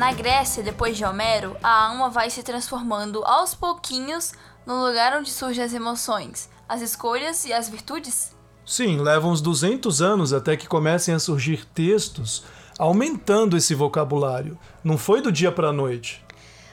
Na 0.00 0.14
Grécia, 0.14 0.62
depois 0.62 0.96
de 0.96 1.04
Homero, 1.04 1.58
a 1.62 1.88
alma 1.88 2.08
vai 2.08 2.30
se 2.30 2.42
transformando 2.42 3.22
aos 3.22 3.54
pouquinhos 3.54 4.32
no 4.64 4.86
lugar 4.86 5.14
onde 5.14 5.30
surgem 5.30 5.62
as 5.62 5.74
emoções, 5.74 6.48
as 6.66 6.80
escolhas 6.80 7.44
e 7.44 7.52
as 7.52 7.68
virtudes? 7.68 8.34
Sim, 8.64 8.96
leva 8.96 9.28
uns 9.28 9.42
200 9.42 10.00
anos 10.00 10.32
até 10.32 10.56
que 10.56 10.66
comecem 10.66 11.12
a 11.12 11.18
surgir 11.18 11.66
textos 11.66 12.44
aumentando 12.78 13.58
esse 13.58 13.74
vocabulário. 13.74 14.58
Não 14.82 14.96
foi 14.96 15.20
do 15.20 15.30
dia 15.30 15.52
para 15.52 15.68
a 15.68 15.72
noite. 15.72 16.24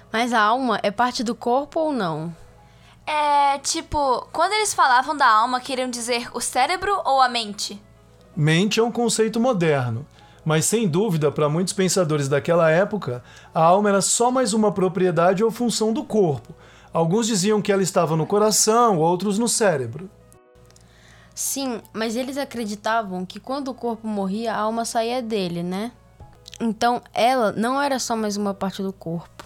Mas 0.09 0.32
a 0.32 0.41
alma 0.41 0.80
é 0.82 0.89
parte 0.89 1.21
do 1.21 1.36
corpo 1.36 1.82
ou 1.82 1.92
não? 1.92 2.34
É, 3.06 3.59
tipo, 3.59 4.25
quando 4.32 4.54
eles 4.54 4.73
falavam 4.73 5.18
da 5.18 5.28
alma, 5.28 5.59
queriam 5.59 5.89
dizer 5.89 6.29
o 6.34 6.39
cérebro 6.39 7.01
ou 7.04 7.21
a 7.21 7.28
mente? 7.28 7.78
Mente 8.34 8.79
é 8.79 8.84
um 8.84 8.92
conceito 8.92 9.37
moderno, 9.37 10.07
mas 10.47 10.64
sem 10.64 10.87
dúvida, 10.87 11.29
para 11.29 11.50
muitos 11.50 11.74
pensadores 11.74 12.29
daquela 12.29 12.71
época, 12.71 13.21
a 13.54 13.61
alma 13.61 13.89
era 13.89 14.01
só 14.01 14.32
mais 14.32 14.54
uma 14.54 14.71
propriedade 14.71 15.43
ou 15.43 15.51
função 15.51 15.92
do 15.92 16.06
corpo. 16.06 16.56
Alguns 16.93 17.28
diziam 17.28 17.61
que 17.61 17.70
ela 17.70 17.83
estava 17.83 18.15
no 18.15 18.25
coração, 18.25 18.97
outros 18.97 19.37
no 19.37 19.50
cérebro. 19.50 20.10
Sim, 21.36 21.82
mas 21.92 22.15
eles 22.15 22.37
acreditavam 22.37 23.25
que 23.25 23.42
quando 23.42 23.68
o 23.68 23.73
corpo 23.73 24.07
morria, 24.07 24.54
a 24.54 24.60
alma 24.60 24.86
saía 24.86 25.21
dele, 25.21 25.61
né? 25.61 25.92
Então 26.61 27.01
ela 27.14 27.51
não 27.51 27.82
era 27.82 28.00
só 28.00 28.15
mais 28.15 28.37
uma 28.37 28.54
parte 28.54 28.82
do 28.82 28.93
corpo. 28.93 29.43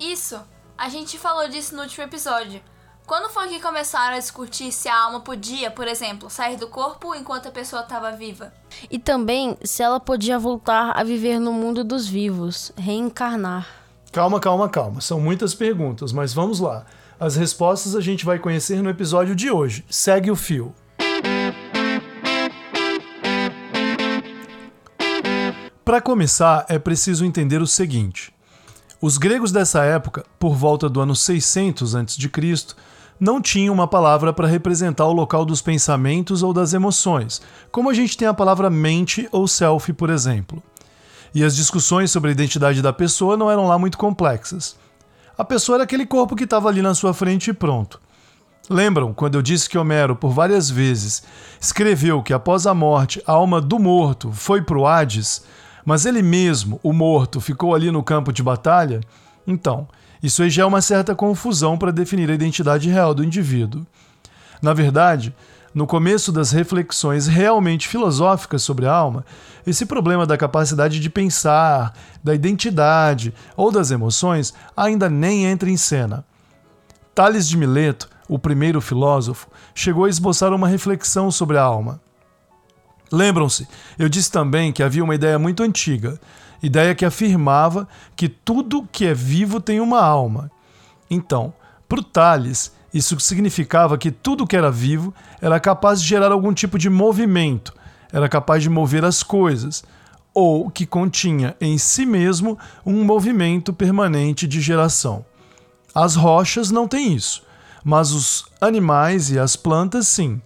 Isso! 0.00 0.40
A 0.78 0.88
gente 0.88 1.18
falou 1.18 1.46
disso 1.50 1.76
no 1.76 1.82
último 1.82 2.04
episódio. 2.04 2.62
Quando 3.06 3.28
foi 3.30 3.48
que 3.48 3.60
começaram 3.60 4.16
a 4.16 4.18
discutir 4.18 4.70
se 4.70 4.88
a 4.88 4.96
alma 4.96 5.20
podia, 5.20 5.70
por 5.70 5.88
exemplo, 5.88 6.30
sair 6.30 6.56
do 6.56 6.68
corpo 6.68 7.14
enquanto 7.14 7.48
a 7.48 7.50
pessoa 7.50 7.82
estava 7.82 8.12
viva? 8.12 8.52
E 8.90 8.98
também 8.98 9.56
se 9.64 9.82
ela 9.82 9.98
podia 9.98 10.38
voltar 10.38 10.92
a 10.92 11.02
viver 11.02 11.40
no 11.40 11.52
mundo 11.52 11.82
dos 11.82 12.06
vivos, 12.06 12.72
reencarnar. 12.76 13.66
Calma, 14.12 14.38
calma, 14.38 14.68
calma. 14.68 15.00
São 15.00 15.20
muitas 15.20 15.54
perguntas, 15.54 16.12
mas 16.12 16.32
vamos 16.32 16.60
lá. 16.60 16.86
As 17.18 17.34
respostas 17.34 17.96
a 17.96 18.00
gente 18.00 18.24
vai 18.24 18.38
conhecer 18.38 18.82
no 18.82 18.90
episódio 18.90 19.34
de 19.34 19.50
hoje. 19.50 19.84
Segue 19.90 20.30
o 20.30 20.36
fio. 20.36 20.74
Para 25.84 26.00
começar, 26.00 26.64
é 26.68 26.78
preciso 26.78 27.24
entender 27.24 27.60
o 27.60 27.66
seguinte: 27.66 28.32
os 29.02 29.18
gregos 29.18 29.50
dessa 29.50 29.82
época, 29.82 30.24
por 30.38 30.54
volta 30.54 30.88
do 30.88 31.00
ano 31.00 31.16
600 31.16 31.96
a.C., 31.96 32.76
não 33.18 33.42
tinham 33.42 33.74
uma 33.74 33.88
palavra 33.88 34.32
para 34.32 34.46
representar 34.46 35.06
o 35.06 35.12
local 35.12 35.44
dos 35.44 35.60
pensamentos 35.60 36.40
ou 36.40 36.52
das 36.52 36.72
emoções, 36.72 37.42
como 37.72 37.90
a 37.90 37.94
gente 37.94 38.16
tem 38.16 38.28
a 38.28 38.34
palavra 38.34 38.70
mente 38.70 39.28
ou 39.32 39.48
self, 39.48 39.92
por 39.94 40.08
exemplo. 40.08 40.62
E 41.34 41.42
as 41.42 41.56
discussões 41.56 42.12
sobre 42.12 42.30
a 42.30 42.32
identidade 42.32 42.80
da 42.80 42.92
pessoa 42.92 43.36
não 43.36 43.50
eram 43.50 43.66
lá 43.66 43.76
muito 43.76 43.98
complexas. 43.98 44.76
A 45.36 45.44
pessoa 45.44 45.76
era 45.76 45.84
aquele 45.84 46.06
corpo 46.06 46.36
que 46.36 46.44
estava 46.44 46.68
ali 46.68 46.80
na 46.80 46.94
sua 46.94 47.12
frente 47.12 47.50
e 47.50 47.52
pronto. 47.52 48.00
Lembram 48.70 49.12
quando 49.12 49.34
eu 49.34 49.42
disse 49.42 49.68
que 49.68 49.76
Homero, 49.76 50.14
por 50.14 50.30
várias 50.30 50.70
vezes, 50.70 51.24
escreveu 51.60 52.22
que 52.22 52.32
após 52.32 52.68
a 52.68 52.74
morte 52.74 53.20
a 53.26 53.32
alma 53.32 53.60
do 53.60 53.80
morto 53.80 54.30
foi 54.30 54.62
para 54.62 54.78
o 54.78 54.86
Hades? 54.86 55.42
Mas 55.84 56.06
ele 56.06 56.22
mesmo, 56.22 56.80
o 56.82 56.92
morto, 56.92 57.40
ficou 57.40 57.74
ali 57.74 57.90
no 57.90 58.02
campo 58.02 58.32
de 58.32 58.42
batalha, 58.42 59.00
então, 59.46 59.88
isso 60.22 60.42
aí 60.42 60.50
já 60.50 60.62
é 60.62 60.66
uma 60.66 60.80
certa 60.80 61.14
confusão 61.14 61.76
para 61.76 61.90
definir 61.90 62.30
a 62.30 62.34
identidade 62.34 62.88
real 62.88 63.12
do 63.12 63.24
indivíduo. 63.24 63.84
Na 64.60 64.72
verdade, 64.72 65.34
no 65.74 65.86
começo 65.86 66.30
das 66.30 66.52
reflexões 66.52 67.26
realmente 67.26 67.88
filosóficas 67.88 68.62
sobre 68.62 68.86
a 68.86 68.92
alma, 68.92 69.24
esse 69.66 69.86
problema 69.86 70.26
da 70.26 70.36
capacidade 70.36 71.00
de 71.00 71.10
pensar, 71.10 71.94
da 72.22 72.34
identidade 72.34 73.34
ou 73.56 73.72
das 73.72 73.90
emoções 73.90 74.52
ainda 74.76 75.08
nem 75.08 75.46
entra 75.46 75.70
em 75.70 75.76
cena. 75.76 76.24
Tales 77.14 77.48
de 77.48 77.56
Mileto, 77.56 78.08
o 78.28 78.38
primeiro 78.38 78.80
filósofo, 78.80 79.48
chegou 79.74 80.04
a 80.04 80.08
esboçar 80.08 80.52
uma 80.52 80.68
reflexão 80.68 81.30
sobre 81.30 81.58
a 81.58 81.62
alma. 81.62 82.00
Lembram-se, 83.12 83.68
eu 83.98 84.08
disse 84.08 84.32
também 84.32 84.72
que 84.72 84.82
havia 84.82 85.04
uma 85.04 85.14
ideia 85.14 85.38
muito 85.38 85.62
antiga, 85.62 86.18
ideia 86.62 86.94
que 86.94 87.04
afirmava 87.04 87.86
que 88.16 88.26
tudo 88.26 88.88
que 88.90 89.04
é 89.04 89.12
vivo 89.12 89.60
tem 89.60 89.80
uma 89.80 90.02
alma. 90.02 90.50
Então, 91.10 91.52
para 91.86 92.02
Tales, 92.02 92.72
isso 92.92 93.20
significava 93.20 93.98
que 93.98 94.10
tudo 94.10 94.46
que 94.46 94.56
era 94.56 94.70
vivo 94.70 95.12
era 95.42 95.60
capaz 95.60 96.00
de 96.00 96.08
gerar 96.08 96.32
algum 96.32 96.54
tipo 96.54 96.78
de 96.78 96.88
movimento, 96.88 97.74
era 98.10 98.28
capaz 98.30 98.62
de 98.62 98.70
mover 98.70 99.04
as 99.04 99.22
coisas, 99.22 99.84
ou 100.32 100.70
que 100.70 100.86
continha 100.86 101.54
em 101.60 101.76
si 101.76 102.06
mesmo 102.06 102.58
um 102.84 103.04
movimento 103.04 103.74
permanente 103.74 104.46
de 104.46 104.58
geração. 104.60 105.22
As 105.94 106.16
rochas 106.16 106.70
não 106.70 106.88
têm 106.88 107.14
isso, 107.14 107.42
mas 107.84 108.12
os 108.12 108.46
animais 108.58 109.30
e 109.30 109.38
as 109.38 109.54
plantas 109.54 110.08
sim. 110.08 110.40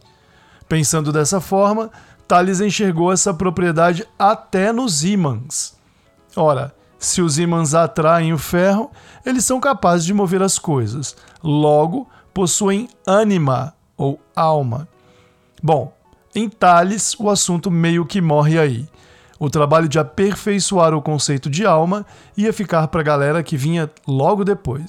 Pensando 0.68 1.12
dessa 1.12 1.40
forma, 1.40 1.92
Thales 2.26 2.60
enxergou 2.60 3.12
essa 3.12 3.32
propriedade 3.32 4.06
até 4.18 4.72
nos 4.72 5.04
ímãs. 5.04 5.76
Ora, 6.34 6.74
se 6.98 7.22
os 7.22 7.38
ímãs 7.38 7.74
atraem 7.74 8.32
o 8.32 8.38
ferro, 8.38 8.90
eles 9.24 9.44
são 9.44 9.60
capazes 9.60 10.04
de 10.04 10.12
mover 10.12 10.42
as 10.42 10.58
coisas. 10.58 11.16
Logo, 11.42 12.08
possuem 12.34 12.88
ânima 13.06 13.74
ou 13.96 14.20
alma. 14.34 14.88
Bom, 15.62 15.94
em 16.34 16.48
Tales, 16.48 17.14
o 17.18 17.30
assunto 17.30 17.70
meio 17.70 18.04
que 18.04 18.20
morre 18.20 18.58
aí. 18.58 18.88
O 19.38 19.48
trabalho 19.48 19.88
de 19.88 19.98
aperfeiçoar 19.98 20.94
o 20.94 21.02
conceito 21.02 21.48
de 21.48 21.64
alma 21.64 22.04
ia 22.36 22.52
ficar 22.52 22.88
para 22.88 23.00
a 23.00 23.04
galera 23.04 23.42
que 23.42 23.56
vinha 23.56 23.90
logo 24.06 24.44
depois. 24.44 24.86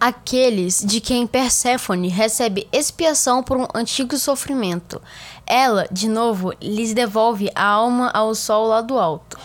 Aqueles 0.00 0.82
de 0.84 0.98
quem 0.98 1.26
Perséfone 1.26 2.08
recebe 2.08 2.66
expiação 2.72 3.42
por 3.42 3.58
um 3.58 3.66
antigo 3.74 4.16
sofrimento. 4.16 5.00
Ela, 5.46 5.86
de 5.92 6.08
novo, 6.08 6.54
lhes 6.60 6.94
devolve 6.94 7.50
a 7.54 7.64
alma 7.64 8.08
ao 8.14 8.34
sol 8.34 8.68
lá 8.68 8.80
do 8.80 8.98
alto. 8.98 9.38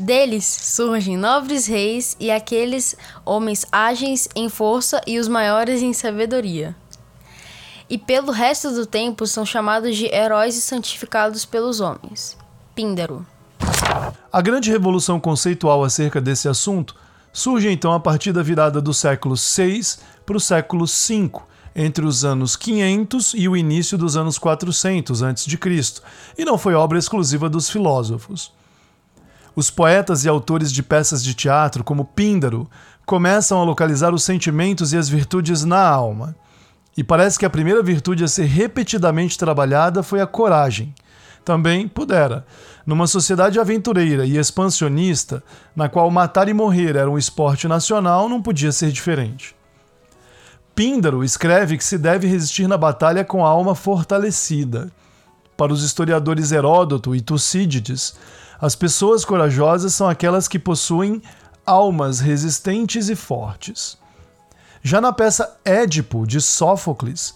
Deles 0.00 0.44
surgem 0.44 1.16
nobres 1.16 1.66
reis 1.66 2.16
e 2.18 2.30
aqueles 2.30 2.96
homens 3.26 3.66
ágeis 3.70 4.28
em 4.34 4.48
força 4.48 5.02
e 5.06 5.18
os 5.18 5.28
maiores 5.28 5.82
em 5.82 5.92
sabedoria. 5.92 6.74
E 7.90 7.98
pelo 7.98 8.32
resto 8.32 8.70
do 8.70 8.86
tempo 8.86 9.26
são 9.26 9.44
chamados 9.44 9.96
de 9.96 10.06
heróis 10.14 10.56
e 10.56 10.60
santificados 10.60 11.44
pelos 11.44 11.80
homens. 11.80 12.36
Píndaro. 12.74 13.26
A 14.32 14.40
grande 14.40 14.70
revolução 14.70 15.18
conceitual 15.18 15.82
acerca 15.82 16.20
desse 16.20 16.48
assunto 16.48 16.94
surge 17.38 17.70
então 17.70 17.92
a 17.92 18.00
partir 18.00 18.32
da 18.32 18.42
virada 18.42 18.80
do 18.80 18.92
século 18.92 19.36
VI 19.36 19.80
para 20.26 20.36
o 20.36 20.40
século 20.40 20.86
V, 20.86 21.30
entre 21.74 22.04
os 22.04 22.24
anos 22.24 22.56
500 22.56 23.34
e 23.36 23.48
o 23.48 23.56
início 23.56 23.96
dos 23.96 24.16
anos 24.16 24.38
400 24.38 25.22
a.C., 25.22 26.02
e 26.36 26.44
não 26.44 26.58
foi 26.58 26.74
obra 26.74 26.98
exclusiva 26.98 27.48
dos 27.48 27.70
filósofos. 27.70 28.52
Os 29.54 29.70
poetas 29.70 30.24
e 30.24 30.28
autores 30.28 30.72
de 30.72 30.82
peças 30.82 31.22
de 31.22 31.32
teatro, 31.32 31.84
como 31.84 32.04
Píndaro, 32.04 32.68
começam 33.06 33.60
a 33.60 33.64
localizar 33.64 34.12
os 34.12 34.24
sentimentos 34.24 34.92
e 34.92 34.96
as 34.96 35.08
virtudes 35.08 35.64
na 35.64 35.80
alma. 35.80 36.34
E 36.96 37.04
parece 37.04 37.38
que 37.38 37.46
a 37.46 37.50
primeira 37.50 37.84
virtude 37.84 38.24
a 38.24 38.28
ser 38.28 38.46
repetidamente 38.46 39.38
trabalhada 39.38 40.02
foi 40.02 40.20
a 40.20 40.26
coragem 40.26 40.92
também 41.44 41.88
pudera. 41.88 42.44
Numa 42.86 43.06
sociedade 43.06 43.60
aventureira 43.60 44.24
e 44.24 44.36
expansionista, 44.36 45.42
na 45.76 45.88
qual 45.88 46.10
matar 46.10 46.48
e 46.48 46.54
morrer 46.54 46.96
era 46.96 47.10
um 47.10 47.18
esporte 47.18 47.68
nacional, 47.68 48.28
não 48.28 48.40
podia 48.42 48.72
ser 48.72 48.90
diferente. 48.90 49.54
Píndaro 50.74 51.24
escreve 51.24 51.76
que 51.76 51.84
se 51.84 51.98
deve 51.98 52.26
resistir 52.26 52.68
na 52.68 52.78
batalha 52.78 53.24
com 53.24 53.44
a 53.44 53.48
alma 53.48 53.74
fortalecida. 53.74 54.90
Para 55.56 55.72
os 55.72 55.82
historiadores 55.82 56.52
Heródoto 56.52 57.16
e 57.16 57.20
Tucídides, 57.20 58.14
as 58.60 58.76
pessoas 58.76 59.24
corajosas 59.24 59.92
são 59.92 60.08
aquelas 60.08 60.46
que 60.46 60.58
possuem 60.58 61.20
almas 61.66 62.20
resistentes 62.20 63.08
e 63.08 63.16
fortes. 63.16 63.98
Já 64.82 65.00
na 65.00 65.12
peça 65.12 65.58
Édipo, 65.64 66.26
de 66.26 66.40
Sófocles, 66.40 67.34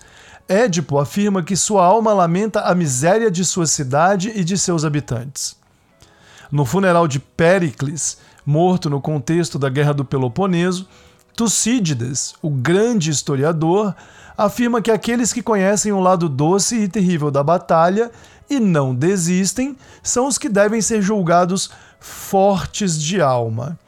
Édipo 0.49 0.99
afirma 0.99 1.43
que 1.43 1.57
sua 1.57 1.85
alma 1.85 2.13
lamenta 2.13 2.61
a 2.61 2.75
miséria 2.75 3.31
de 3.31 3.45
sua 3.45 3.67
cidade 3.67 4.33
e 4.35 4.45
de 4.45 4.59
seus 4.59 4.85
habitantes. 4.85 5.57
No 6.51 6.65
funeral 6.65 7.09
de 7.09 7.19
Péricles, 7.19 8.19
morto 8.45 8.91
no 8.91 9.01
contexto 9.01 9.59
da 9.59 9.69
Guerra 9.69 9.95
do 9.95 10.05
Peloponeso, 10.05 10.87
Tucídides, 11.35 12.35
o 12.43 12.51
grande 12.51 13.11
historiador, 13.11 13.95
afirma 14.37 14.83
que 14.83 14.91
aqueles 14.91 15.33
que 15.33 15.43
conhecem 15.43 15.93
o 15.93 16.01
lado 16.01 16.29
doce 16.29 16.77
e 16.77 16.89
terrível 16.89 17.31
da 17.31 17.43
batalha 17.43 18.11
e 18.51 18.61
não 18.61 18.95
desistem 18.95 19.77
são 20.03 20.27
os 20.27 20.37
que 20.37 20.49
devem 20.49 20.83
ser 20.83 21.01
julgados 21.01 21.71
fortes 21.99 23.01
de 23.01 23.21
alma. 23.21 23.79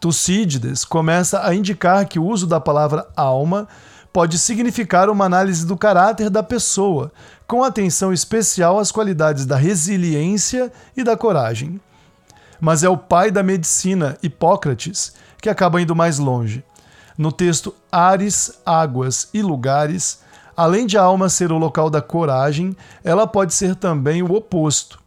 Tucídides 0.00 0.84
começa 0.84 1.46
a 1.46 1.54
indicar 1.54 2.06
que 2.06 2.18
o 2.18 2.24
uso 2.24 2.46
da 2.46 2.60
palavra 2.60 3.06
alma 3.16 3.68
pode 4.12 4.38
significar 4.38 5.08
uma 5.10 5.24
análise 5.24 5.66
do 5.66 5.76
caráter 5.76 6.30
da 6.30 6.42
pessoa, 6.42 7.12
com 7.46 7.62
atenção 7.62 8.12
especial 8.12 8.78
às 8.78 8.90
qualidades 8.90 9.46
da 9.46 9.56
resiliência 9.56 10.72
e 10.96 11.02
da 11.02 11.16
coragem. 11.16 11.80
Mas 12.60 12.82
é 12.82 12.88
o 12.88 12.96
pai 12.96 13.30
da 13.30 13.42
medicina, 13.42 14.16
Hipócrates, 14.22 15.12
que 15.40 15.48
acaba 15.48 15.80
indo 15.80 15.94
mais 15.94 16.18
longe. 16.18 16.64
No 17.16 17.32
texto 17.32 17.74
Ares, 17.90 18.60
Águas 18.64 19.28
e 19.32 19.42
Lugares, 19.42 20.20
além 20.56 20.86
de 20.86 20.98
a 20.98 21.02
alma 21.02 21.28
ser 21.28 21.52
o 21.52 21.58
local 21.58 21.88
da 21.88 22.02
coragem, 22.02 22.76
ela 23.04 23.26
pode 23.26 23.54
ser 23.54 23.74
também 23.76 24.22
o 24.22 24.32
oposto. 24.32 25.00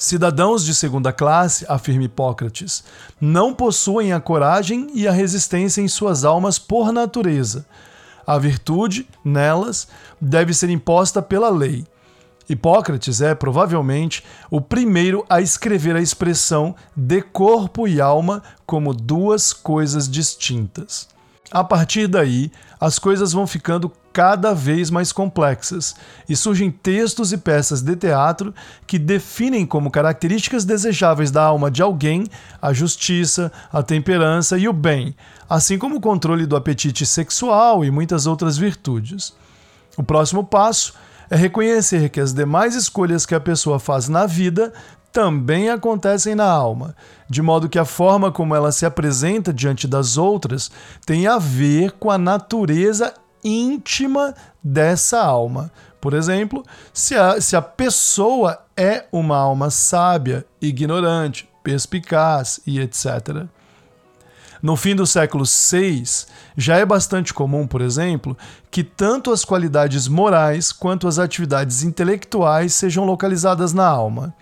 Cidadãos 0.00 0.64
de 0.64 0.76
segunda 0.76 1.12
classe, 1.12 1.66
afirma 1.68 2.04
Hipócrates, 2.04 2.84
não 3.20 3.52
possuem 3.52 4.12
a 4.12 4.20
coragem 4.20 4.86
e 4.94 5.08
a 5.08 5.12
resistência 5.12 5.80
em 5.80 5.88
suas 5.88 6.24
almas 6.24 6.56
por 6.56 6.92
natureza. 6.92 7.66
A 8.24 8.38
virtude, 8.38 9.08
nelas, 9.24 9.88
deve 10.20 10.54
ser 10.54 10.70
imposta 10.70 11.20
pela 11.20 11.50
lei. 11.50 11.84
Hipócrates 12.48 13.20
é, 13.20 13.34
provavelmente, 13.34 14.24
o 14.48 14.60
primeiro 14.60 15.26
a 15.28 15.40
escrever 15.40 15.96
a 15.96 16.00
expressão 16.00 16.76
de 16.96 17.20
corpo 17.20 17.88
e 17.88 18.00
alma 18.00 18.40
como 18.64 18.94
duas 18.94 19.52
coisas 19.52 20.08
distintas. 20.08 21.08
A 21.50 21.64
partir 21.64 22.06
daí, 22.06 22.52
as 22.78 23.00
coisas 23.00 23.32
vão 23.32 23.48
ficando 23.48 23.90
cada 24.12 24.54
vez 24.54 24.90
mais 24.90 25.12
complexas 25.12 25.94
e 26.28 26.34
surgem 26.34 26.70
textos 26.70 27.32
e 27.32 27.36
peças 27.36 27.82
de 27.82 27.94
teatro 27.94 28.54
que 28.86 28.98
definem 28.98 29.66
como 29.66 29.90
características 29.90 30.64
desejáveis 30.64 31.30
da 31.30 31.42
alma 31.42 31.70
de 31.70 31.82
alguém 31.82 32.26
a 32.60 32.72
justiça, 32.72 33.52
a 33.72 33.82
temperança 33.82 34.58
e 34.58 34.68
o 34.68 34.72
bem, 34.72 35.14
assim 35.48 35.78
como 35.78 35.96
o 35.96 36.00
controle 36.00 36.46
do 36.46 36.56
apetite 36.56 37.06
sexual 37.06 37.84
e 37.84 37.90
muitas 37.90 38.26
outras 38.26 38.56
virtudes. 38.56 39.34
O 39.96 40.02
próximo 40.02 40.44
passo 40.44 40.94
é 41.30 41.36
reconhecer 41.36 42.08
que 42.08 42.20
as 42.20 42.32
demais 42.32 42.74
escolhas 42.74 43.26
que 43.26 43.34
a 43.34 43.40
pessoa 43.40 43.78
faz 43.78 44.08
na 44.08 44.26
vida 44.26 44.72
também 45.12 45.70
acontecem 45.70 46.34
na 46.34 46.48
alma, 46.48 46.94
de 47.28 47.42
modo 47.42 47.68
que 47.68 47.78
a 47.78 47.84
forma 47.84 48.30
como 48.30 48.54
ela 48.54 48.70
se 48.70 48.86
apresenta 48.86 49.52
diante 49.52 49.88
das 49.88 50.16
outras 50.16 50.70
tem 51.04 51.26
a 51.26 51.38
ver 51.38 51.92
com 51.92 52.10
a 52.10 52.18
natureza 52.18 53.12
íntima 53.42 54.34
dessa 54.62 55.20
alma. 55.20 55.70
Por 56.00 56.14
exemplo, 56.14 56.64
se 56.92 57.14
a, 57.14 57.40
se 57.40 57.56
a 57.56 57.62
pessoa 57.62 58.64
é 58.76 59.04
uma 59.10 59.36
alma 59.36 59.70
sábia, 59.70 60.46
ignorante, 60.60 61.48
perspicaz 61.62 62.60
e 62.66 62.78
etc. 62.78 63.46
No 64.62 64.74
fim 64.76 64.94
do 64.94 65.06
século 65.06 65.44
VI, 65.44 66.02
já 66.56 66.76
é 66.76 66.84
bastante 66.84 67.32
comum, 67.32 67.66
por 67.66 67.80
exemplo, 67.80 68.36
que 68.70 68.82
tanto 68.82 69.32
as 69.32 69.44
qualidades 69.44 70.08
morais 70.08 70.72
quanto 70.72 71.06
as 71.06 71.18
atividades 71.18 71.82
intelectuais 71.82 72.74
sejam 72.74 73.04
localizadas 73.04 73.72
na 73.72 73.86
alma. 73.86 74.34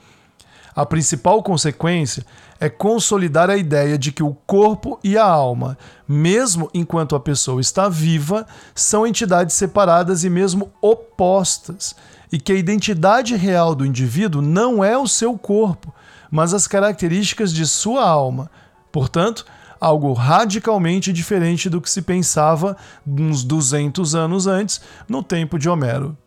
A 0.77 0.85
principal 0.85 1.43
consequência 1.43 2.23
é 2.61 2.69
consolidar 2.69 3.49
a 3.49 3.57
ideia 3.57 3.97
de 3.97 4.13
que 4.13 4.23
o 4.23 4.37
corpo 4.47 5.01
e 5.03 5.17
a 5.17 5.25
alma, 5.25 5.79
mesmo 6.07 6.69
enquanto 6.75 7.17
a 7.17 7.21
pessoa 7.21 7.63
está 7.63 7.89
viva, 7.89 8.47
são 8.75 9.07
entidades 9.07 9.57
separadas 9.57 10.23
e 10.23 10.29
mesmo 10.29 10.71
opostas, 10.83 11.97
e 12.31 12.39
que 12.39 12.53
a 12.53 12.57
identidade 12.57 13.35
real 13.37 13.75
do 13.75 13.87
indivíduo 13.87 14.43
não 14.43 14.85
é 14.85 14.99
o 14.99 15.09
seu 15.09 15.39
corpo, 15.39 15.95
mas 16.31 16.53
as 16.53 16.67
características 16.67 17.55
de 17.55 17.67
sua 17.67 18.07
alma. 18.07 18.51
Portanto, 18.93 19.47
algo 19.81 20.13
radicalmente 20.13 21.11
diferente 21.11 21.71
do 21.71 21.81
que 21.81 21.89
se 21.89 22.03
pensava 22.03 22.77
uns 23.07 23.43
200 23.43 24.15
anos 24.15 24.47
antes, 24.47 24.83
no 25.09 25.23
tempo 25.23 25.59
de 25.59 25.71
Homero. 25.71 26.19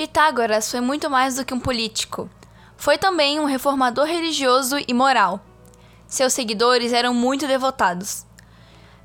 Pitágoras 0.00 0.70
foi 0.70 0.80
muito 0.80 1.10
mais 1.10 1.36
do 1.36 1.44
que 1.44 1.52
um 1.52 1.60
político. 1.60 2.30
Foi 2.74 2.96
também 2.96 3.38
um 3.38 3.44
reformador 3.44 4.06
religioso 4.06 4.78
e 4.88 4.94
moral. 4.94 5.44
Seus 6.06 6.32
seguidores 6.32 6.94
eram 6.94 7.12
muito 7.12 7.46
devotados. 7.46 8.24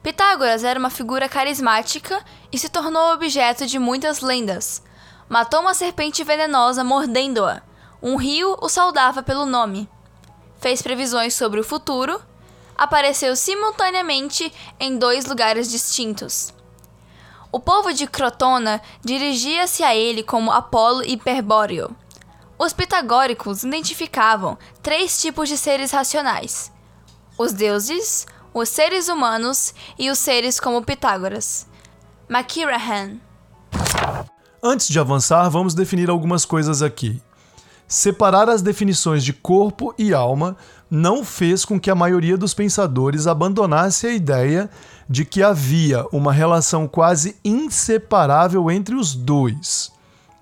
Pitágoras 0.02 0.64
era 0.64 0.80
uma 0.80 0.90
figura 0.90 1.28
carismática 1.28 2.24
e 2.50 2.58
se 2.58 2.70
tornou 2.70 3.12
objeto 3.12 3.68
de 3.68 3.78
muitas 3.78 4.22
lendas. 4.22 4.82
Matou 5.28 5.60
uma 5.60 5.74
serpente 5.74 6.24
venenosa 6.24 6.82
mordendo-a 6.82 7.62
um 8.02 8.16
rio 8.16 8.58
o 8.62 8.70
saudava 8.70 9.22
pelo 9.22 9.46
nome. 9.46 9.90
Fez 10.62 10.82
previsões 10.82 11.34
sobre 11.34 11.60
o 11.60 11.64
futuro. 11.66 12.22
Apareceu 12.78 13.36
simultaneamente 13.36 14.50
em 14.80 14.98
dois 14.98 15.26
lugares 15.26 15.70
distintos. 15.70 16.55
O 17.56 17.60
povo 17.62 17.94
de 17.94 18.06
Crotona 18.06 18.82
dirigia-se 19.02 19.82
a 19.82 19.96
ele 19.96 20.22
como 20.22 20.52
Apolo 20.52 21.02
Hiperbóreo. 21.06 21.96
Os 22.60 22.74
pitagóricos 22.74 23.64
identificavam 23.64 24.58
três 24.84 25.22
tipos 25.22 25.48
de 25.48 25.58
seres 25.58 25.90
racionais: 25.92 26.70
os 27.38 27.54
deuses, 27.54 28.26
os 28.54 28.68
seres 28.68 29.08
humanos 29.08 29.74
e 29.98 30.10
os 30.10 30.20
seres 30.20 30.60
como 30.60 30.84
Pitágoras. 30.84 31.66
McKirahan. 32.30 33.22
Antes 34.62 34.90
de 34.90 35.00
avançar, 35.00 35.48
vamos 35.48 35.74
definir 35.74 36.10
algumas 36.10 36.44
coisas 36.44 36.82
aqui. 36.82 37.24
Separar 37.88 38.50
as 38.50 38.62
definições 38.62 39.24
de 39.24 39.32
corpo 39.32 39.94
e 39.98 40.14
alma 40.14 40.58
não 40.90 41.24
fez 41.24 41.64
com 41.64 41.80
que 41.80 41.92
a 41.92 41.96
maioria 41.96 42.38
dos 42.38 42.54
pensadores 42.54 43.28
abandonasse 43.28 44.08
a 44.08 44.14
ideia 44.14 44.70
de 45.08 45.24
que 45.24 45.44
havia 45.44 46.06
uma 46.12 46.34
relação 46.34 46.88
quase 46.88 47.36
inseparável 47.44 48.72
entre 48.72 48.96
os 48.96 49.14
dois. 49.14 49.92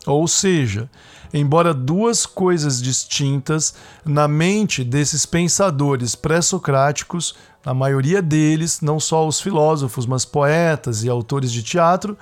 Ou 0.06 0.28
seja, 0.28 0.90
embora 1.34 1.74
duas 1.74 2.26
coisas 2.26 2.82
distintas, 2.82 3.74
na 4.06 4.28
mente 4.28 4.84
desses 4.84 5.26
pensadores 5.26 6.16
pré-socráticos, 6.16 7.36
a 7.66 7.74
maioria 7.74 8.22
deles, 8.22 8.82
não 8.82 9.00
só 9.00 9.28
os 9.28 9.42
filósofos, 9.42 10.06
mas 10.06 10.26
poetas 10.26 11.04
e 11.04 11.10
autores 11.10 11.52
de 11.52 11.64
teatro, 11.64 12.18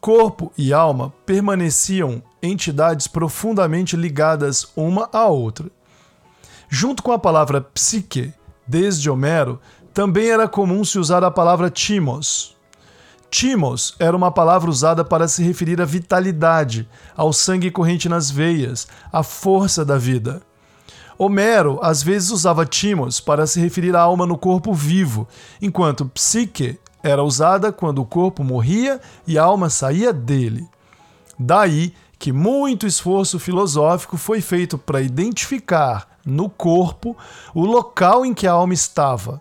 corpo 0.00 0.52
e 0.56 0.72
alma 0.72 1.12
permaneciam 1.24 2.22
entidades 2.46 3.06
profundamente 3.06 3.96
ligadas 3.96 4.68
uma 4.76 5.08
à 5.12 5.26
outra. 5.26 5.66
Junto 6.68 7.02
com 7.02 7.12
a 7.12 7.18
palavra 7.18 7.60
psique, 7.60 8.32
desde 8.66 9.08
Homero, 9.08 9.60
também 9.94 10.28
era 10.28 10.48
comum 10.48 10.84
se 10.84 10.98
usar 10.98 11.24
a 11.24 11.30
palavra 11.30 11.70
timos. 11.70 12.56
Timos 13.30 13.94
era 13.98 14.16
uma 14.16 14.30
palavra 14.30 14.70
usada 14.70 15.04
para 15.04 15.28
se 15.28 15.42
referir 15.42 15.80
à 15.80 15.84
vitalidade, 15.84 16.88
ao 17.16 17.32
sangue 17.32 17.70
corrente 17.70 18.08
nas 18.08 18.30
veias, 18.30 18.86
à 19.12 19.22
força 19.22 19.84
da 19.84 19.98
vida. 19.98 20.42
Homero 21.18 21.78
às 21.82 22.02
vezes 22.02 22.30
usava 22.30 22.66
timos 22.66 23.20
para 23.20 23.46
se 23.46 23.60
referir 23.60 23.96
à 23.96 24.00
alma 24.00 24.26
no 24.26 24.36
corpo 24.36 24.74
vivo, 24.74 25.26
enquanto 25.62 26.06
psique 26.06 26.78
era 27.02 27.22
usada 27.22 27.72
quando 27.72 28.02
o 28.02 28.06
corpo 28.06 28.44
morria 28.44 29.00
e 29.26 29.38
a 29.38 29.44
alma 29.44 29.70
saía 29.70 30.12
dele. 30.12 30.68
Daí 31.38 31.94
que 32.26 32.32
muito 32.32 32.88
esforço 32.88 33.38
filosófico 33.38 34.16
foi 34.16 34.40
feito 34.40 34.76
para 34.76 35.00
identificar 35.00 36.08
no 36.26 36.50
corpo 36.50 37.16
o 37.54 37.64
local 37.64 38.26
em 38.26 38.34
que 38.34 38.48
a 38.48 38.52
alma 38.52 38.74
estava. 38.74 39.40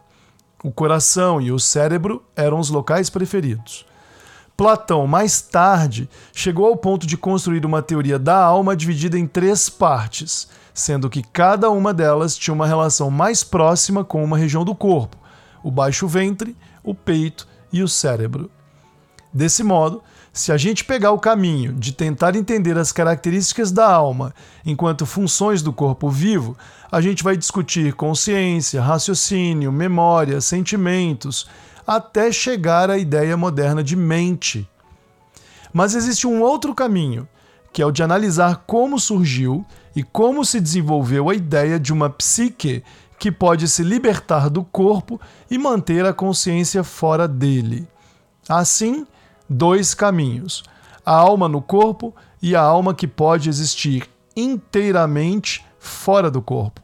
O 0.64 0.72
coração 0.72 1.42
e 1.42 1.52
o 1.52 1.58
cérebro 1.58 2.24
eram 2.36 2.60
os 2.60 2.70
locais 2.70 3.10
preferidos. 3.10 3.88
Platão, 4.56 5.08
mais 5.08 5.42
tarde, 5.42 6.08
chegou 6.32 6.68
ao 6.68 6.78
ponto 6.78 7.08
de 7.08 7.18
construir 7.18 7.66
uma 7.66 7.82
teoria 7.82 8.20
da 8.20 8.38
alma 8.38 8.76
dividida 8.76 9.18
em 9.18 9.26
três 9.26 9.68
partes, 9.68 10.48
sendo 10.72 11.10
que 11.10 11.24
cada 11.24 11.72
uma 11.72 11.92
delas 11.92 12.38
tinha 12.38 12.54
uma 12.54 12.68
relação 12.68 13.10
mais 13.10 13.44
próxima 13.44 14.04
com 14.04 14.24
uma 14.24 14.38
região 14.38 14.64
do 14.64 14.76
corpo: 14.76 15.18
o 15.64 15.72
baixo 15.72 16.08
ventre, 16.08 16.56
o 16.84 16.94
peito 16.94 17.48
e 17.74 17.82
o 17.82 17.88
cérebro. 17.88 18.48
Desse 19.34 19.64
modo, 19.64 20.04
se 20.36 20.52
a 20.52 20.58
gente 20.58 20.84
pegar 20.84 21.12
o 21.12 21.18
caminho 21.18 21.72
de 21.72 21.94
tentar 21.94 22.36
entender 22.36 22.78
as 22.78 22.92
características 22.92 23.72
da 23.72 23.90
alma 23.90 24.36
enquanto 24.66 25.06
funções 25.06 25.62
do 25.62 25.72
corpo 25.72 26.10
vivo, 26.10 26.58
a 26.92 27.00
gente 27.00 27.24
vai 27.24 27.38
discutir 27.38 27.94
consciência, 27.94 28.82
raciocínio, 28.82 29.72
memória, 29.72 30.42
sentimentos, 30.42 31.48
até 31.88 32.34
chegar 32.34 32.90
à 32.90 32.98
ideia 32.98 33.38
moderna 33.38 33.82
de 33.82 33.96
mente. 33.96 34.70
Mas 35.72 35.96
existe 35.96 36.28
um 36.28 36.42
outro 36.42 36.76
caminho, 36.76 37.26
que 37.72 37.82
é 37.82 37.86
o 37.86 37.92
de 37.92 38.04
analisar 38.04 38.66
como 38.68 39.00
surgiu 39.00 39.66
e 39.96 40.04
como 40.04 40.44
se 40.44 40.60
desenvolveu 40.60 41.30
a 41.30 41.34
ideia 41.34 41.80
de 41.80 41.94
uma 41.94 42.10
psique 42.10 42.84
que 43.18 43.32
pode 43.32 43.70
se 43.70 43.84
libertar 43.84 44.50
do 44.50 44.66
corpo 44.66 45.18
e 45.50 45.58
manter 45.58 46.06
a 46.06 46.12
consciência 46.12 46.84
fora 46.84 47.26
dele. 47.26 47.88
Assim, 48.50 49.08
dois 49.50 49.94
caminhos: 49.94 50.64
a 51.06 51.14
alma 51.14 51.48
no 51.48 51.62
corpo 51.62 52.14
e 52.42 52.56
a 52.56 52.62
alma 52.62 52.94
que 52.94 53.08
pode 53.08 53.50
existir 53.50 54.10
inteiramente 54.36 55.66
fora 55.80 56.30
do 56.30 56.42
corpo. 56.42 56.82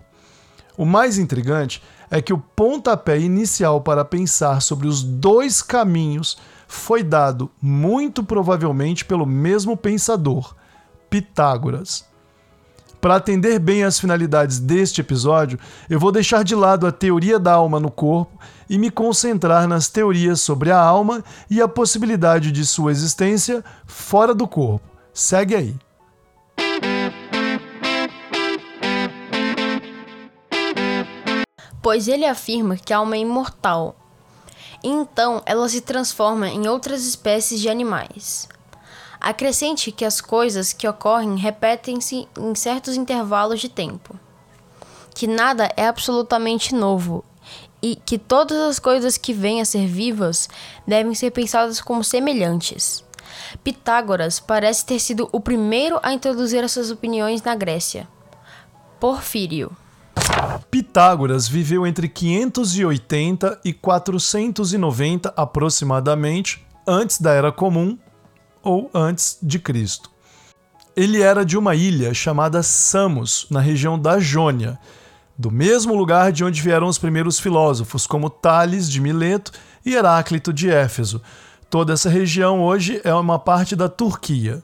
O 0.78 0.86
mais 0.86 1.18
intrigante 1.18 1.84
é 2.10 2.22
que 2.22 2.34
o 2.34 2.38
pontapé 2.38 3.20
inicial 3.20 3.82
para 3.82 4.04
pensar 4.04 4.62
sobre 4.62 4.88
os 4.88 5.04
dois 5.04 5.62
caminhos 5.62 6.38
foi 6.68 7.04
dado 7.04 7.52
muito 7.62 8.24
provavelmente 8.24 9.04
pelo 9.04 9.26
mesmo 9.26 9.76
pensador, 9.76 10.56
Pitágoras. 11.10 12.06
Para 13.02 13.16
atender 13.16 13.60
bem 13.60 13.84
às 13.84 14.00
finalidades 14.00 14.60
deste 14.60 15.02
episódio, 15.02 15.60
eu 15.90 16.00
vou 16.00 16.12
deixar 16.12 16.44
de 16.44 16.54
lado 16.54 16.86
a 16.86 16.92
teoria 16.92 17.40
da 17.40 17.54
alma 17.54 17.80
no 17.80 17.90
corpo 17.90 18.40
e 18.72 18.78
me 18.78 18.90
concentrar 18.90 19.68
nas 19.68 19.90
teorias 19.90 20.40
sobre 20.40 20.72
a 20.72 20.80
alma 20.80 21.22
e 21.50 21.62
a 21.62 21.68
possibilidade 21.68 22.54
de 22.54 22.66
sua 22.66 22.90
existência 22.90 23.62
fora 23.86 24.34
do 24.34 24.48
corpo. 24.48 24.90
Segue 25.14 25.56
aí. 25.56 25.76
Pois 31.82 32.08
ele 32.08 32.26
afirma 32.26 32.78
que 32.78 32.94
a 32.94 33.00
alma 33.00 33.18
é 33.18 33.20
imortal. 33.20 33.94
Então 34.82 35.44
ela 35.46 35.68
se 35.68 35.82
transforma 35.82 36.48
em 36.48 36.66
outras 36.70 37.06
espécies 37.06 37.60
de 37.60 37.68
animais. 37.68 38.48
Acrescente 39.20 39.92
que 39.92 40.06
as 40.06 40.22
coisas 40.22 40.72
que 40.72 40.88
ocorrem 40.88 41.36
repetem-se 41.36 42.26
em 42.38 42.56
certos 42.56 42.96
intervalos 42.96 43.60
de 43.60 43.68
tempo, 43.68 44.18
que 45.14 45.28
nada 45.28 45.70
é 45.76 45.86
absolutamente 45.86 46.74
novo 46.74 47.26
e 47.82 47.96
que 47.96 48.18
todas 48.18 48.58
as 48.58 48.80
coisas 48.80 49.18
que 49.18 49.34
vêm 49.34 49.62
a 49.62 49.66
ser 49.66 49.88
vivas 49.88 50.48
devem 50.88 51.16
ser 51.16 51.32
pensadas 51.32 51.82
como 51.82 52.04
semelhantes. 52.04 53.04
Pitágoras 53.64 54.40
parece 54.40 54.86
ter 54.86 55.00
sido 55.00 55.28
o 55.32 55.40
primeiro 55.40 56.00
a 56.04 56.14
introduzir 56.14 56.64
essas 56.64 56.92
opiniões 56.92 57.42
na 57.42 57.56
Grécia. 57.56 58.08
Porfírio. 59.00 59.76
Pitágoras 60.70 61.48
viveu 61.48 61.88
entre 61.88 62.08
580 62.08 63.60
e 63.66 63.74
490 63.74 65.34
aproximadamente 65.36 66.66
antes 66.88 67.20
da 67.20 67.32
Era 67.32 67.52
Comum 67.52 67.98
ou 68.64 68.90
antes 68.94 69.38
de 69.42 69.60
Cristo. 69.60 70.12
Ele 70.96 71.22
era 71.22 71.46
de 71.46 71.58
uma 71.58 71.74
ilha 71.74 72.14
chamada 72.14 72.62
Samos, 72.62 73.48
na 73.50 73.60
região 73.60 73.98
da 73.98 74.20
Jônia, 74.20 74.78
do 75.38 75.50
mesmo 75.50 75.96
lugar 75.96 76.32
de 76.32 76.44
onde 76.44 76.62
vieram 76.62 76.88
os 76.88 76.98
primeiros 76.98 77.40
filósofos, 77.40 78.06
como 78.06 78.30
Tales 78.30 78.90
de 78.90 79.02
Mileto 79.02 79.52
e 79.86 79.96
Heráclito 79.96 80.54
de 80.54 80.70
Éfeso. 80.70 81.22
Toda 81.70 81.94
essa 81.94 82.10
região 82.10 82.62
hoje 82.62 83.02
é 83.04 83.14
uma 83.14 83.40
parte 83.40 83.76
da 83.76 83.88
Turquia. 83.88 84.64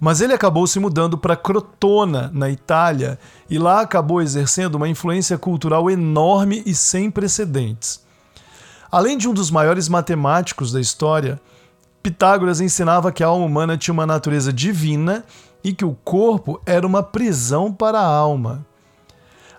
Mas 0.00 0.20
ele 0.20 0.32
acabou 0.32 0.66
se 0.66 0.78
mudando 0.78 1.18
para 1.18 1.36
Crotona, 1.36 2.30
na 2.32 2.48
Itália, 2.48 3.18
e 3.50 3.58
lá 3.58 3.80
acabou 3.80 4.22
exercendo 4.22 4.76
uma 4.76 4.88
influência 4.88 5.36
cultural 5.36 5.90
enorme 5.90 6.62
e 6.64 6.74
sem 6.74 7.10
precedentes. 7.10 8.00
Além 8.90 9.18
de 9.18 9.28
um 9.28 9.34
dos 9.34 9.50
maiores 9.50 9.88
matemáticos 9.88 10.72
da 10.72 10.80
história, 10.80 11.40
Pitágoras 12.02 12.60
ensinava 12.60 13.12
que 13.12 13.24
a 13.24 13.26
alma 13.26 13.44
humana 13.44 13.76
tinha 13.76 13.92
uma 13.92 14.06
natureza 14.06 14.52
divina 14.52 15.24
e 15.62 15.72
que 15.72 15.84
o 15.84 15.96
corpo 16.04 16.60
era 16.64 16.86
uma 16.86 17.02
prisão 17.02 17.72
para 17.72 17.98
a 17.98 18.06
alma. 18.06 18.64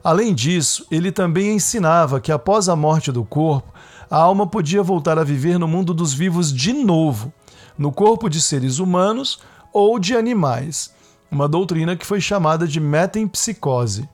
Além 0.03 0.33
disso, 0.33 0.85
ele 0.89 1.11
também 1.11 1.55
ensinava 1.55 2.19
que 2.19 2.31
após 2.31 2.69
a 2.69 2.75
morte 2.75 3.11
do 3.11 3.23
corpo, 3.23 3.73
a 4.09 4.17
alma 4.17 4.47
podia 4.47 4.81
voltar 4.81 5.19
a 5.19 5.23
viver 5.23 5.59
no 5.59 5.67
mundo 5.67 5.93
dos 5.93 6.13
vivos 6.13 6.53
de 6.53 6.73
novo, 6.73 7.31
no 7.77 7.91
corpo 7.91 8.29
de 8.29 8.41
seres 8.41 8.79
humanos 8.79 9.39
ou 9.71 9.99
de 9.99 10.15
animais, 10.15 10.93
uma 11.29 11.47
doutrina 11.47 11.95
que 11.95 12.05
foi 12.05 12.19
chamada 12.19 12.67
de 12.67 12.79
metempsicose. 12.79 14.09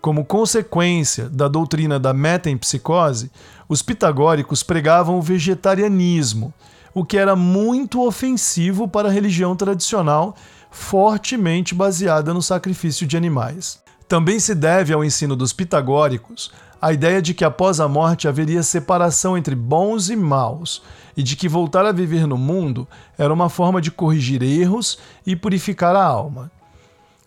Como 0.00 0.24
consequência 0.24 1.28
da 1.28 1.48
doutrina 1.48 1.98
da 1.98 2.12
metempsicose, 2.12 3.30
os 3.68 3.82
pitagóricos 3.82 4.62
pregavam 4.62 5.18
o 5.18 5.22
vegetarianismo, 5.22 6.52
o 6.94 7.04
que 7.04 7.16
era 7.16 7.34
muito 7.34 8.06
ofensivo 8.06 8.86
para 8.86 9.08
a 9.08 9.12
religião 9.12 9.56
tradicional, 9.56 10.36
fortemente 10.70 11.74
baseada 11.74 12.32
no 12.34 12.42
sacrifício 12.42 13.06
de 13.06 13.16
animais. 13.16 13.80
Também 14.08 14.40
se 14.40 14.54
deve 14.54 14.92
ao 14.92 15.04
ensino 15.04 15.36
dos 15.36 15.52
pitagóricos 15.52 16.50
a 16.80 16.92
ideia 16.92 17.20
de 17.20 17.34
que 17.34 17.44
após 17.44 17.78
a 17.78 17.86
morte 17.86 18.26
haveria 18.26 18.62
separação 18.62 19.36
entre 19.36 19.54
bons 19.54 20.08
e 20.08 20.16
maus, 20.16 20.80
e 21.16 21.22
de 21.22 21.34
que 21.36 21.48
voltar 21.48 21.84
a 21.84 21.92
viver 21.92 22.26
no 22.26 22.38
mundo 22.38 22.86
era 23.18 23.34
uma 23.34 23.50
forma 23.50 23.80
de 23.82 23.90
corrigir 23.90 24.42
erros 24.42 24.98
e 25.26 25.34
purificar 25.34 25.94
a 25.94 26.04
alma. 26.04 26.50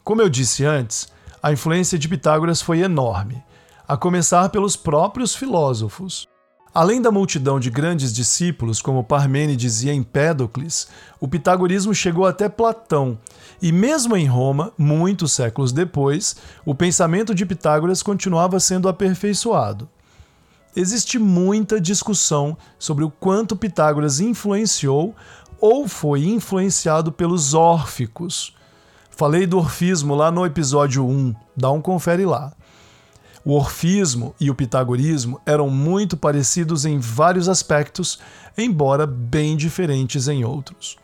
Como 0.04 0.22
eu 0.22 0.30
disse 0.30 0.66
antes, 0.66 1.10
a 1.44 1.52
influência 1.52 2.00
de 2.00 2.08
Pitágoras 2.08 2.62
foi 2.62 2.80
enorme, 2.80 3.44
a 3.88 3.98
começar 3.98 4.50
pelos 4.50 4.76
próprios 4.76 5.36
filósofos. 5.36 6.31
Além 6.74 7.02
da 7.02 7.12
multidão 7.12 7.60
de 7.60 7.70
grandes 7.70 8.14
discípulos, 8.14 8.82
como 8.82 9.04
Parmênides 9.04 9.84
e 9.84 9.90
Empédocles, 9.90 10.88
o 11.20 11.28
pitagorismo 11.28 11.94
chegou 11.94 12.26
até 12.26 12.48
Platão, 12.48 13.20
e 13.62 13.74
mesmo 13.74 14.16
em 14.16 14.26
Roma, 14.26 14.72
muitos 14.78 15.34
séculos 15.34 15.74
depois, 15.74 16.38
o 16.66 16.74
pensamento 16.74 17.36
de 17.36 17.46
Pitágoras 17.46 18.02
continuava 18.02 18.58
sendo 18.58 18.88
aperfeiçoado. 18.88 19.90
Existe 20.74 21.20
muita 21.20 21.82
discussão 21.82 22.58
sobre 22.80 23.04
o 23.04 23.12
quanto 23.12 23.58
Pitágoras 23.58 24.22
influenciou 24.22 25.14
ou 25.60 25.90
foi 25.90 26.24
influenciado 26.24 27.12
pelos 27.12 27.54
órficos. 27.54 28.56
Falei 29.10 29.46
do 29.46 29.58
orfismo 29.58 30.16
lá 30.16 30.32
no 30.32 30.46
episódio 30.46 31.06
1, 31.06 31.36
dá 31.56 31.70
um 31.70 31.82
confere 31.82 32.26
lá. 32.26 32.54
O 33.44 33.54
orfismo 33.54 34.36
e 34.40 34.50
o 34.52 34.56
pitagorismo 34.56 35.42
eram 35.46 35.70
muito 35.70 36.16
parecidos 36.16 36.86
em 36.86 37.00
vários 37.00 37.50
aspectos, 37.50 38.20
embora 38.58 39.08
bem 39.08 39.58
diferentes 39.58 40.28
em 40.28 40.44
outros. 40.44 40.98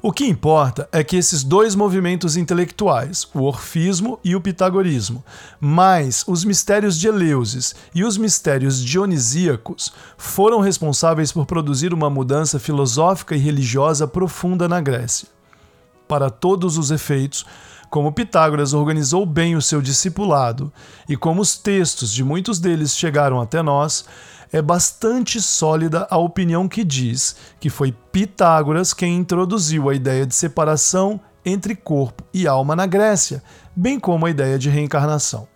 O 0.00 0.12
que 0.12 0.24
importa 0.24 0.88
é 0.92 1.02
que 1.02 1.16
esses 1.16 1.42
dois 1.42 1.74
movimentos 1.74 2.36
intelectuais, 2.36 3.26
o 3.34 3.42
orfismo 3.42 4.20
e 4.22 4.36
o 4.36 4.40
pitagorismo, 4.40 5.24
mais 5.60 6.22
os 6.28 6.44
mistérios 6.44 6.96
de 6.96 7.08
Eleusis 7.08 7.74
e 7.92 8.04
os 8.04 8.16
mistérios 8.16 8.80
dionisíacos, 8.80 9.92
foram 10.16 10.60
responsáveis 10.60 11.32
por 11.32 11.46
produzir 11.46 11.92
uma 11.92 12.08
mudança 12.08 12.60
filosófica 12.60 13.34
e 13.34 13.40
religiosa 13.40 14.06
profunda 14.06 14.68
na 14.68 14.80
Grécia. 14.80 15.26
Para 16.06 16.30
todos 16.30 16.78
os 16.78 16.92
efeitos, 16.92 17.44
como 17.90 18.12
Pitágoras 18.12 18.74
organizou 18.74 19.24
bem 19.24 19.56
o 19.56 19.62
seu 19.62 19.80
discipulado 19.80 20.72
e 21.08 21.16
como 21.16 21.40
os 21.40 21.56
textos 21.56 22.12
de 22.12 22.22
muitos 22.22 22.58
deles 22.58 22.96
chegaram 22.96 23.40
até 23.40 23.62
nós, 23.62 24.04
é 24.52 24.62
bastante 24.62 25.40
sólida 25.40 26.06
a 26.10 26.16
opinião 26.16 26.68
que 26.68 26.84
diz 26.84 27.36
que 27.60 27.70
foi 27.70 27.92
Pitágoras 28.12 28.92
quem 28.94 29.16
introduziu 29.16 29.88
a 29.88 29.94
ideia 29.94 30.26
de 30.26 30.34
separação 30.34 31.20
entre 31.44 31.74
corpo 31.74 32.24
e 32.32 32.46
alma 32.46 32.76
na 32.76 32.86
Grécia, 32.86 33.42
bem 33.74 33.98
como 33.98 34.26
a 34.26 34.30
ideia 34.30 34.58
de 34.58 34.68
reencarnação. 34.68 35.48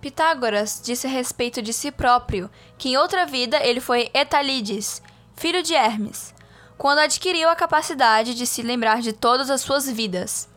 Pitágoras 0.00 0.80
disse 0.82 1.06
a 1.06 1.10
respeito 1.10 1.62
de 1.62 1.72
si 1.72 1.90
próprio 1.90 2.50
que 2.76 2.90
em 2.90 2.96
outra 2.96 3.24
vida 3.24 3.58
ele 3.64 3.80
foi 3.80 4.10
Etalides, 4.12 5.02
filho 5.34 5.62
de 5.62 5.74
Hermes, 5.74 6.34
quando 6.82 6.98
adquiriu 6.98 7.48
a 7.48 7.54
capacidade 7.54 8.34
de 8.34 8.44
se 8.44 8.60
lembrar 8.60 9.02
de 9.02 9.12
todas 9.12 9.50
as 9.50 9.60
suas 9.60 9.88
vidas. 9.88 10.48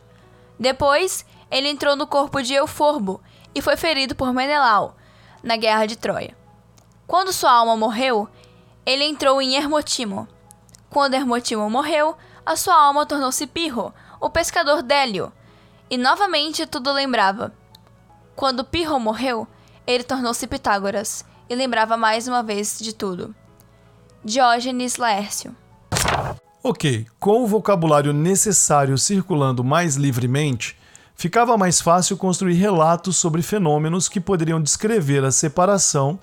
Depois, 0.58 1.24
ele 1.48 1.68
entrou 1.68 1.94
no 1.94 2.04
corpo 2.04 2.42
de 2.42 2.52
Euforbo 2.52 3.22
e 3.54 3.62
foi 3.62 3.76
ferido 3.76 4.12
por 4.16 4.32
Menelau 4.32 4.96
na 5.40 5.56
guerra 5.56 5.86
de 5.86 5.94
Troia. 5.94 6.36
Quando 7.06 7.32
sua 7.32 7.52
alma 7.52 7.76
morreu, 7.76 8.28
ele 8.84 9.04
entrou 9.04 9.40
em 9.40 9.54
Hermotimo. 9.54 10.26
Quando 10.90 11.14
Hermotimo 11.14 11.70
morreu, 11.70 12.16
a 12.44 12.56
sua 12.56 12.74
alma 12.74 13.06
tornou-se 13.06 13.46
Pirro, 13.46 13.94
o 14.20 14.28
pescador 14.28 14.82
Délio, 14.82 15.32
e 15.88 15.96
novamente 15.96 16.66
tudo 16.66 16.92
lembrava. 16.92 17.54
Quando 18.34 18.64
Pirro 18.64 18.98
morreu, 18.98 19.46
ele 19.86 20.02
tornou-se 20.02 20.44
Pitágoras 20.48 21.24
e 21.48 21.54
lembrava 21.54 21.96
mais 21.96 22.26
uma 22.26 22.42
vez 22.42 22.80
de 22.80 22.92
tudo. 22.92 23.32
Diógenes 24.24 24.96
Laércio 24.96 25.54
Ok, 26.68 27.06
com 27.20 27.44
o 27.44 27.46
vocabulário 27.46 28.12
necessário 28.12 28.98
circulando 28.98 29.62
mais 29.62 29.94
livremente, 29.94 30.76
ficava 31.14 31.56
mais 31.56 31.80
fácil 31.80 32.16
construir 32.16 32.54
relatos 32.54 33.16
sobre 33.16 33.40
fenômenos 33.40 34.08
que 34.08 34.20
poderiam 34.20 34.60
descrever 34.60 35.22
a 35.24 35.30
separação, 35.30 36.18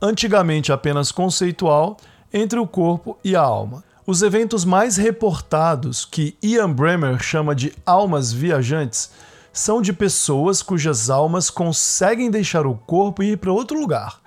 antigamente 0.00 0.72
apenas 0.72 1.12
conceitual, 1.12 1.98
entre 2.32 2.58
o 2.58 2.66
corpo 2.66 3.18
e 3.22 3.36
a 3.36 3.42
alma. 3.42 3.84
Os 4.06 4.22
eventos 4.22 4.64
mais 4.64 4.96
reportados, 4.96 6.06
que 6.06 6.38
Ian 6.42 6.72
Bremmer 6.72 7.22
chama 7.22 7.54
de 7.54 7.74
almas 7.84 8.32
viajantes, 8.32 9.10
são 9.52 9.82
de 9.82 9.92
pessoas 9.92 10.62
cujas 10.62 11.10
almas 11.10 11.50
conseguem 11.50 12.30
deixar 12.30 12.66
o 12.66 12.74
corpo 12.74 13.22
e 13.22 13.32
ir 13.32 13.36
para 13.36 13.52
outro 13.52 13.78
lugar. 13.78 14.20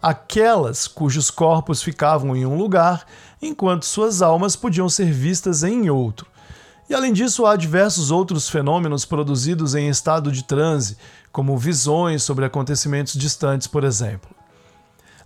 Aquelas 0.00 0.86
cujos 0.86 1.30
corpos 1.30 1.82
ficavam 1.82 2.36
em 2.36 2.44
um 2.44 2.58
lugar 2.58 3.06
enquanto 3.46 3.84
suas 3.84 4.22
almas 4.22 4.56
podiam 4.56 4.88
ser 4.88 5.12
vistas 5.12 5.62
em 5.62 5.90
outro. 5.90 6.26
E 6.88 6.94
além 6.94 7.12
disso, 7.12 7.46
há 7.46 7.56
diversos 7.56 8.10
outros 8.10 8.48
fenômenos 8.48 9.04
produzidos 9.04 9.74
em 9.74 9.88
estado 9.88 10.30
de 10.30 10.44
transe, 10.44 10.96
como 11.32 11.56
visões 11.56 12.22
sobre 12.22 12.44
acontecimentos 12.44 13.14
distantes, 13.14 13.66
por 13.66 13.84
exemplo. 13.84 14.30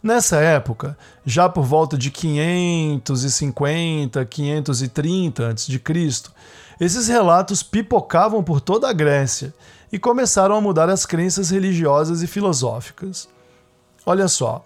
Nessa 0.03 0.37
época, 0.37 0.97
já 1.27 1.49
por 1.49 1.65
volta 1.65 1.99
de 1.99 2.11
550, 2.11 4.25
530 4.25 5.49
a.C., 5.49 5.79
esses 6.81 7.09
relatos 7.09 7.65
pipocavam 7.65 8.45
por 8.45 8.61
toda 8.61 8.89
a 8.89 8.93
Grécia 8.93 9.53
e 9.91 9.99
começaram 9.99 10.55
a 10.55 10.61
mudar 10.61 10.89
as 10.89 11.05
crenças 11.05 11.51
religiosas 11.51 12.23
e 12.23 12.29
filosóficas. 12.29 13.29
Olha 14.07 14.29
só, 14.29 14.65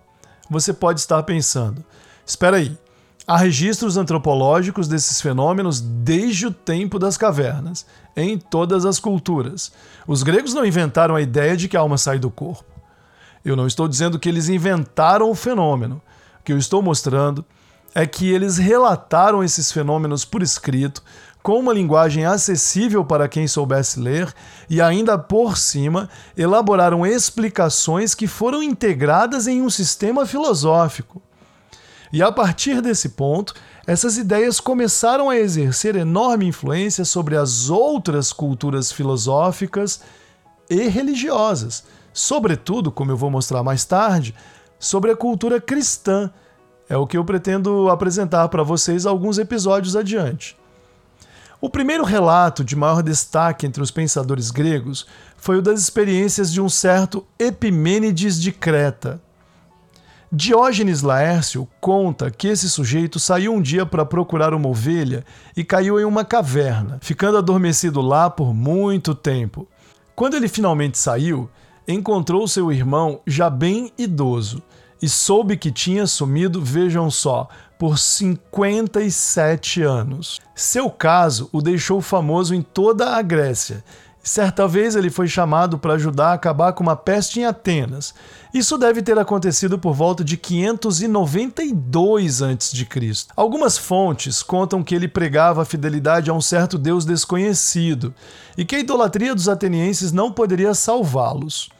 você 0.50 0.74
pode 0.74 1.00
estar 1.00 1.22
pensando: 1.22 1.82
espera 2.26 2.58
aí, 2.58 2.76
há 3.32 3.36
registros 3.36 3.96
antropológicos 3.96 4.86
desses 4.86 5.18
fenômenos 5.18 5.80
desde 5.80 6.48
o 6.48 6.50
tempo 6.50 6.98
das 6.98 7.16
cavernas, 7.16 7.86
em 8.14 8.36
todas 8.36 8.84
as 8.84 8.98
culturas. 8.98 9.72
Os 10.06 10.22
gregos 10.22 10.52
não 10.52 10.66
inventaram 10.66 11.16
a 11.16 11.22
ideia 11.22 11.56
de 11.56 11.66
que 11.66 11.74
a 11.74 11.80
alma 11.80 11.96
sai 11.96 12.18
do 12.18 12.30
corpo. 12.30 12.70
Eu 13.42 13.56
não 13.56 13.66
estou 13.66 13.88
dizendo 13.88 14.18
que 14.18 14.28
eles 14.28 14.50
inventaram 14.50 15.30
o 15.30 15.34
fenômeno. 15.34 16.02
O 16.40 16.44
que 16.44 16.52
eu 16.52 16.58
estou 16.58 16.82
mostrando 16.82 17.42
é 17.94 18.06
que 18.06 18.30
eles 18.30 18.58
relataram 18.58 19.42
esses 19.42 19.72
fenômenos 19.72 20.26
por 20.26 20.42
escrito, 20.42 21.02
com 21.42 21.58
uma 21.58 21.72
linguagem 21.72 22.26
acessível 22.26 23.02
para 23.02 23.28
quem 23.28 23.48
soubesse 23.48 23.98
ler 23.98 24.30
e 24.68 24.78
ainda 24.78 25.16
por 25.16 25.56
cima 25.56 26.06
elaboraram 26.36 27.06
explicações 27.06 28.14
que 28.14 28.26
foram 28.26 28.62
integradas 28.62 29.46
em 29.46 29.62
um 29.62 29.70
sistema 29.70 30.26
filosófico. 30.26 31.22
E 32.12 32.22
a 32.22 32.30
partir 32.30 32.82
desse 32.82 33.10
ponto, 33.10 33.54
essas 33.86 34.18
ideias 34.18 34.60
começaram 34.60 35.30
a 35.30 35.36
exercer 35.36 35.96
enorme 35.96 36.46
influência 36.46 37.06
sobre 37.06 37.36
as 37.36 37.70
outras 37.70 38.32
culturas 38.32 38.92
filosóficas 38.92 40.02
e 40.68 40.88
religiosas, 40.88 41.84
sobretudo, 42.12 42.92
como 42.92 43.10
eu 43.10 43.16
vou 43.16 43.30
mostrar 43.30 43.62
mais 43.62 43.86
tarde, 43.86 44.34
sobre 44.78 45.10
a 45.10 45.16
cultura 45.16 45.58
cristã. 45.58 46.30
É 46.86 46.96
o 46.98 47.06
que 47.06 47.16
eu 47.16 47.24
pretendo 47.24 47.88
apresentar 47.88 48.48
para 48.48 48.62
vocês 48.62 49.06
alguns 49.06 49.38
episódios 49.38 49.96
adiante. 49.96 50.54
O 51.62 51.70
primeiro 51.70 52.04
relato 52.04 52.62
de 52.62 52.76
maior 52.76 53.02
destaque 53.02 53.64
entre 53.64 53.82
os 53.82 53.90
pensadores 53.90 54.50
gregos 54.50 55.06
foi 55.36 55.58
o 55.58 55.62
das 55.62 55.80
experiências 55.80 56.52
de 56.52 56.60
um 56.60 56.68
certo 56.68 57.24
Epimênides 57.38 58.38
de 58.38 58.52
Creta. 58.52 59.22
Diógenes 60.34 61.02
Laércio 61.02 61.68
conta 61.78 62.30
que 62.30 62.48
esse 62.48 62.70
sujeito 62.70 63.20
saiu 63.20 63.52
um 63.52 63.60
dia 63.60 63.84
para 63.84 64.06
procurar 64.06 64.54
uma 64.54 64.66
ovelha 64.66 65.26
e 65.54 65.62
caiu 65.62 66.00
em 66.00 66.06
uma 66.06 66.24
caverna, 66.24 66.98
ficando 67.02 67.36
adormecido 67.36 68.00
lá 68.00 68.30
por 68.30 68.54
muito 68.54 69.14
tempo. 69.14 69.68
Quando 70.16 70.34
ele 70.34 70.48
finalmente 70.48 70.96
saiu, 70.96 71.50
encontrou 71.86 72.48
seu 72.48 72.72
irmão 72.72 73.20
já 73.26 73.50
bem 73.50 73.92
idoso 73.98 74.62
e 75.02 75.06
soube 75.06 75.54
que 75.54 75.70
tinha 75.70 76.06
sumido, 76.06 76.62
vejam 76.62 77.10
só, 77.10 77.46
por 77.78 77.98
57 77.98 79.82
anos. 79.82 80.40
Seu 80.54 80.88
caso 80.88 81.50
o 81.52 81.60
deixou 81.60 82.00
famoso 82.00 82.54
em 82.54 82.62
toda 82.62 83.16
a 83.16 83.20
Grécia 83.20 83.84
Certa 84.22 84.68
vez 84.68 84.94
ele 84.94 85.10
foi 85.10 85.26
chamado 85.26 85.76
para 85.76 85.94
ajudar 85.94 86.28
a 86.28 86.32
acabar 86.34 86.72
com 86.72 86.82
uma 86.84 86.94
peste 86.94 87.40
em 87.40 87.44
Atenas. 87.44 88.14
Isso 88.52 88.76
deve 88.76 89.00
ter 89.00 89.18
acontecido 89.18 89.78
por 89.78 89.94
volta 89.94 90.22
de 90.22 90.36
592 90.36 92.42
a.C. 92.42 92.86
Algumas 93.34 93.78
fontes 93.78 94.42
contam 94.42 94.82
que 94.82 94.94
ele 94.94 95.08
pregava 95.08 95.62
a 95.62 95.64
fidelidade 95.64 96.28
a 96.28 96.34
um 96.34 96.40
certo 96.40 96.76
deus 96.76 97.06
desconhecido 97.06 98.14
e 98.56 98.62
que 98.62 98.76
a 98.76 98.78
idolatria 98.78 99.34
dos 99.34 99.48
atenienses 99.48 100.12
não 100.12 100.30
poderia 100.30 100.74
salvá-los. 100.74 101.70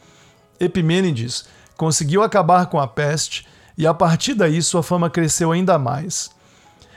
Epimênides 0.59 1.45
conseguiu 1.77 2.23
acabar 2.23 2.65
com 2.67 2.81
a 2.81 2.87
peste 2.87 3.47
e 3.77 3.87
a 3.87 3.93
partir 3.93 4.33
daí 4.33 4.63
sua 4.63 4.83
fama 4.83 5.11
cresceu 5.11 5.53
ainda 5.53 5.79
mais. 5.79 6.31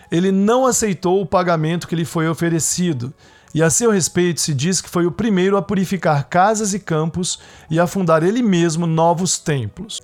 Ele 0.09 0.31
não 0.31 0.65
aceitou 0.65 1.21
o 1.21 1.25
pagamento 1.25 1.85
que 1.85 1.97
lhe 1.97 2.05
foi 2.05 2.29
oferecido 2.29 3.13
e 3.55 3.63
a 3.63 3.69
seu 3.69 3.89
respeito 3.89 4.41
se 4.41 4.53
diz 4.53 4.81
que 4.81 4.89
foi 4.89 5.05
o 5.05 5.11
primeiro 5.11 5.55
a 5.55 5.61
purificar 5.61 6.27
casas 6.27 6.73
e 6.73 6.79
campos 6.79 7.39
e 7.69 7.79
a 7.79 7.87
fundar 7.87 8.21
ele 8.21 8.43
mesmo 8.43 8.85
novos 8.85 9.39
templos. 9.39 10.01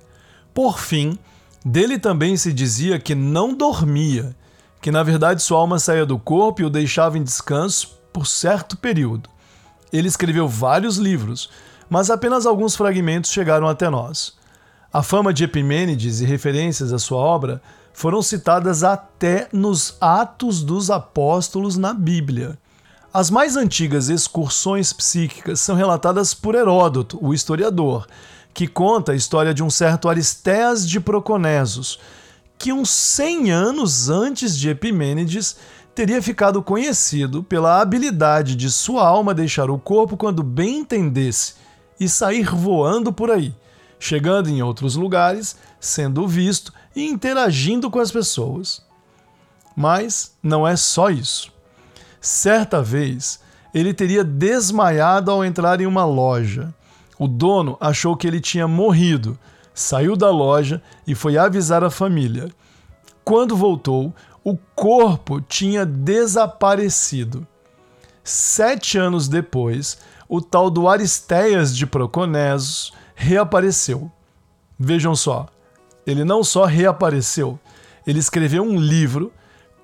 Por 0.54 0.78
fim, 0.78 1.18
dele 1.62 1.98
também 1.98 2.34
se 2.34 2.50
dizia 2.50 2.98
que 2.98 3.14
não 3.14 3.52
dormia, 3.52 4.34
que 4.80 4.90
na 4.90 5.02
verdade 5.02 5.42
sua 5.42 5.58
alma 5.58 5.78
saía 5.78 6.06
do 6.06 6.18
corpo 6.18 6.62
e 6.62 6.64
o 6.64 6.70
deixava 6.70 7.18
em 7.18 7.22
descanso 7.22 8.00
por 8.10 8.26
certo 8.26 8.74
período. 8.74 9.28
Ele 9.92 10.08
escreveu 10.08 10.48
vários 10.48 10.96
livros, 10.96 11.50
mas 11.90 12.08
apenas 12.08 12.46
alguns 12.46 12.74
fragmentos 12.74 13.30
chegaram 13.30 13.68
até 13.68 13.90
nós. 13.90 14.32
A 14.90 15.02
fama 15.02 15.30
de 15.30 15.44
Epimênides 15.44 16.22
e 16.22 16.24
referências 16.24 16.90
à 16.90 16.98
sua 16.98 17.18
obra 17.18 17.60
foram 17.92 18.22
citadas 18.22 18.82
até 18.82 19.46
nos 19.52 19.98
Atos 20.00 20.62
dos 20.62 20.90
Apóstolos 20.90 21.76
na 21.76 21.92
Bíblia. 21.92 22.58
As 23.14 23.28
mais 23.28 23.58
antigas 23.58 24.08
excursões 24.08 24.90
psíquicas 24.90 25.60
são 25.60 25.76
relatadas 25.76 26.32
por 26.32 26.54
Heródoto, 26.54 27.18
o 27.20 27.34
historiador, 27.34 28.06
que 28.54 28.66
conta 28.66 29.12
a 29.12 29.14
história 29.14 29.52
de 29.52 29.62
um 29.62 29.68
certo 29.68 30.08
Aristeas 30.08 30.88
de 30.88 30.98
Proconesos, 30.98 32.00
que 32.56 32.72
uns 32.72 32.88
100 32.88 33.50
anos 33.52 34.08
antes 34.08 34.56
de 34.56 34.70
Epimênides 34.70 35.58
teria 35.94 36.22
ficado 36.22 36.62
conhecido 36.62 37.42
pela 37.42 37.82
habilidade 37.82 38.56
de 38.56 38.70
sua 38.70 39.06
alma 39.06 39.34
deixar 39.34 39.70
o 39.70 39.78
corpo 39.78 40.16
quando 40.16 40.42
bem 40.42 40.78
entendesse 40.78 41.56
e 42.00 42.08
sair 42.08 42.48
voando 42.48 43.12
por 43.12 43.30
aí, 43.30 43.54
chegando 44.00 44.48
em 44.48 44.62
outros 44.62 44.96
lugares, 44.96 45.54
sendo 45.78 46.26
visto 46.26 46.72
e 46.96 47.06
interagindo 47.06 47.90
com 47.90 47.98
as 47.98 48.10
pessoas. 48.10 48.82
Mas 49.76 50.34
não 50.42 50.66
é 50.66 50.76
só 50.76 51.10
isso. 51.10 51.52
Certa 52.22 52.80
vez, 52.80 53.40
ele 53.74 53.92
teria 53.92 54.22
desmaiado 54.22 55.28
ao 55.28 55.44
entrar 55.44 55.80
em 55.80 55.86
uma 55.86 56.04
loja. 56.04 56.72
O 57.18 57.26
dono 57.26 57.76
achou 57.80 58.16
que 58.16 58.28
ele 58.28 58.40
tinha 58.40 58.68
morrido, 58.68 59.36
saiu 59.74 60.14
da 60.14 60.30
loja 60.30 60.80
e 61.04 61.16
foi 61.16 61.36
avisar 61.36 61.82
a 61.82 61.90
família. 61.90 62.48
Quando 63.24 63.56
voltou, 63.56 64.14
o 64.44 64.56
corpo 64.56 65.40
tinha 65.40 65.84
desaparecido. 65.84 67.44
Sete 68.22 68.98
anos 68.98 69.26
depois, 69.26 69.98
o 70.28 70.40
tal 70.40 70.70
do 70.70 70.88
Aristeas 70.88 71.76
de 71.76 71.86
Proconesos 71.86 72.92
reapareceu. 73.16 74.08
Vejam 74.78 75.16
só, 75.16 75.48
ele 76.06 76.22
não 76.22 76.44
só 76.44 76.66
reapareceu, 76.66 77.58
ele 78.06 78.20
escreveu 78.20 78.62
um 78.62 78.78
livro 78.78 79.32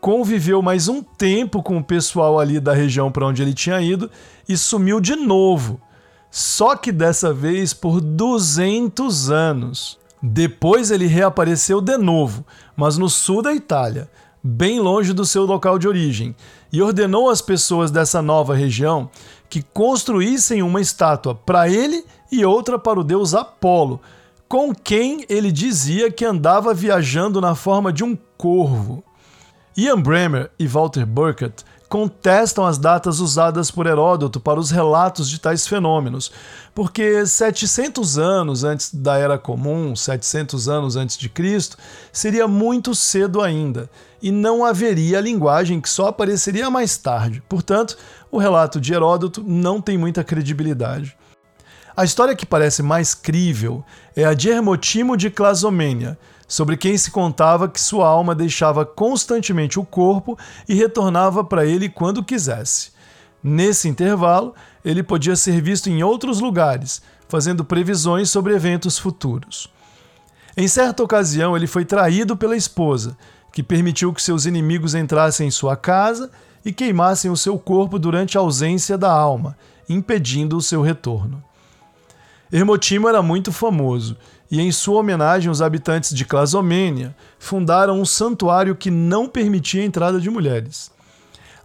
conviveu 0.01 0.63
mais 0.63 0.89
um 0.89 1.03
tempo 1.03 1.63
com 1.63 1.79
o 1.79 1.85
pessoal 1.85 2.39
ali 2.39 2.61
da 2.61 2.73
região 2.73 3.11
para 3.11 3.27
onde 3.27 3.43
ele 3.43 3.55
tinha 3.55 3.81
ido 3.81 4.11
e 4.49 4.57
sumiu 4.57 5.01
de 5.01 5.17
novo. 5.17 5.81
Só 6.31 6.77
que 6.77 6.93
dessa 6.93 7.33
vez 7.33 7.73
por 7.73 8.01
200 8.01 9.31
anos. 9.31 9.99
Depois 10.23 10.91
ele 10.91 11.07
reapareceu 11.07 11.81
de 11.81 11.97
novo, 11.97 12.45
mas 12.77 12.99
no 12.99 13.09
sul 13.09 13.41
da 13.41 13.55
Itália, 13.55 14.11
bem 14.43 14.81
longe 14.81 15.13
do 15.13 15.25
seu 15.25 15.45
local 15.45 15.79
de 15.79 15.87
origem, 15.87 16.35
e 16.73 16.83
ordenou 16.83 17.31
às 17.31 17.41
pessoas 17.41 17.91
dessa 17.91 18.21
nova 18.21 18.55
região 18.55 19.09
que 19.49 19.63
construíssem 19.63 20.63
uma 20.63 20.81
estátua 20.81 21.35
para 21.35 21.69
ele 21.69 22.05
e 22.31 22.45
outra 22.45 22.79
para 22.79 22.99
o 22.99 23.05
deus 23.05 23.33
Apolo, 23.33 24.01
com 24.49 24.75
quem 24.75 25.25
ele 25.29 25.53
dizia 25.53 26.11
que 26.11 26.25
andava 26.25 26.75
viajando 26.75 27.41
na 27.41 27.55
forma 27.55 27.93
de 27.93 28.03
um 28.03 28.17
corvo. 28.37 29.05
Ian 29.79 30.01
Bremer 30.01 30.51
e 30.59 30.67
Walter 30.67 31.07
Burkett 31.07 31.64
contestam 31.88 32.67
as 32.67 32.79
datas 32.79 33.21
usadas 33.21 33.71
por 33.71 33.87
Heródoto 33.87 34.41
para 34.41 34.59
os 34.59 34.73
relatos 34.73 35.31
de 35.31 35.38
tais 35.38 35.69
fenômenos, 35.69 36.33
porque 36.75 37.25
700 37.25 38.19
anos 38.19 38.64
antes 38.64 38.93
da 38.93 39.17
Era 39.17 39.38
Comum, 39.38 39.95
700 39.95 40.69
anos 40.69 40.97
antes 40.97 41.17
de 41.17 41.29
Cristo, 41.29 41.77
seria 42.12 42.49
muito 42.49 42.93
cedo 42.93 43.41
ainda, 43.41 43.88
e 44.21 44.33
não 44.33 44.64
haveria 44.64 45.21
linguagem 45.21 45.81
que 45.81 45.88
só 45.88 46.09
apareceria 46.09 46.69
mais 46.69 46.97
tarde. 46.97 47.41
Portanto, 47.49 47.97
o 48.33 48.38
relato 48.38 48.81
de 48.81 48.93
Heródoto 48.93 49.45
não 49.47 49.81
tem 49.81 49.97
muita 49.97 50.25
credibilidade. 50.25 51.17
A 51.97 52.05
história 52.05 52.35
que 52.35 52.45
parece 52.45 52.83
mais 52.83 53.14
crível 53.14 53.85
é 54.17 54.25
a 54.25 54.35
de 54.35 54.49
Hermotimo 54.49 55.17
de 55.17 55.31
Clasomênia, 55.31 56.19
sobre 56.49 56.79
quem 56.79 56.97
se 56.97 57.11
contava 57.11 57.69
que 57.69 57.81
sua 57.81 58.09
alma 58.09 58.35
deixava 58.35 58.87
constantemente 58.87 59.79
o 59.79 59.85
corpo 59.85 60.37
e 60.67 60.75
retornava 60.75 61.45
para 61.45 61.67
ele 61.67 61.91
quando 61.91 62.25
quisesse. 62.25 62.91
Nesse 63.45 63.87
intervalo, 63.87 64.55
ele 64.83 65.03
podia 65.03 65.37
ser 65.37 65.61
visto 65.61 65.89
em 65.89 66.03
outros 66.03 66.41
lugares, 66.41 67.03
fazendo 67.29 67.65
previsões 67.65 68.31
sobre 68.31 68.55
eventos 68.55 68.99
futuros. 68.99 69.71
Em 70.57 70.67
certa 70.67 71.05
ocasião, 71.05 71.55
ele 71.55 71.67
foi 71.67 71.85
traído 71.85 72.37
pela 72.37 72.57
esposa, 72.57 73.17
que 73.53 73.63
permitiu 73.63 74.13
que 74.13 74.23
seus 74.23 74.47
inimigos 74.47 74.95
entrassem 74.95 75.47
em 75.47 75.51
sua 75.51 75.77
casa 75.77 76.31
e 76.65 76.73
queimassem 76.73 77.31
o 77.31 77.37
seu 77.37 77.59
corpo 77.59 77.99
durante 77.99 78.37
a 78.37 78.41
ausência 78.41 78.99
da 78.99 79.13
alma, 79.13 79.57
impedindo 79.89 80.57
o 80.57 80.63
seu 80.63 80.83
retorno. 80.83 81.43
Hermotimo 82.51 83.09
era 83.09 83.23
muito 83.23 83.53
famoso 83.53 84.17
e, 84.51 84.61
em 84.61 84.73
sua 84.73 85.01
homenagem, 85.01 85.51
os 85.51 85.61
habitantes 85.61 86.15
de 86.15 86.25
Clasomênia 86.25 87.15
fundaram 87.39 88.01
um 88.01 88.05
santuário 88.05 88.75
que 88.75 88.91
não 88.91 89.29
permitia 89.29 89.83
a 89.83 89.85
entrada 89.85 90.19
de 90.19 90.31
mulheres. 90.31 90.91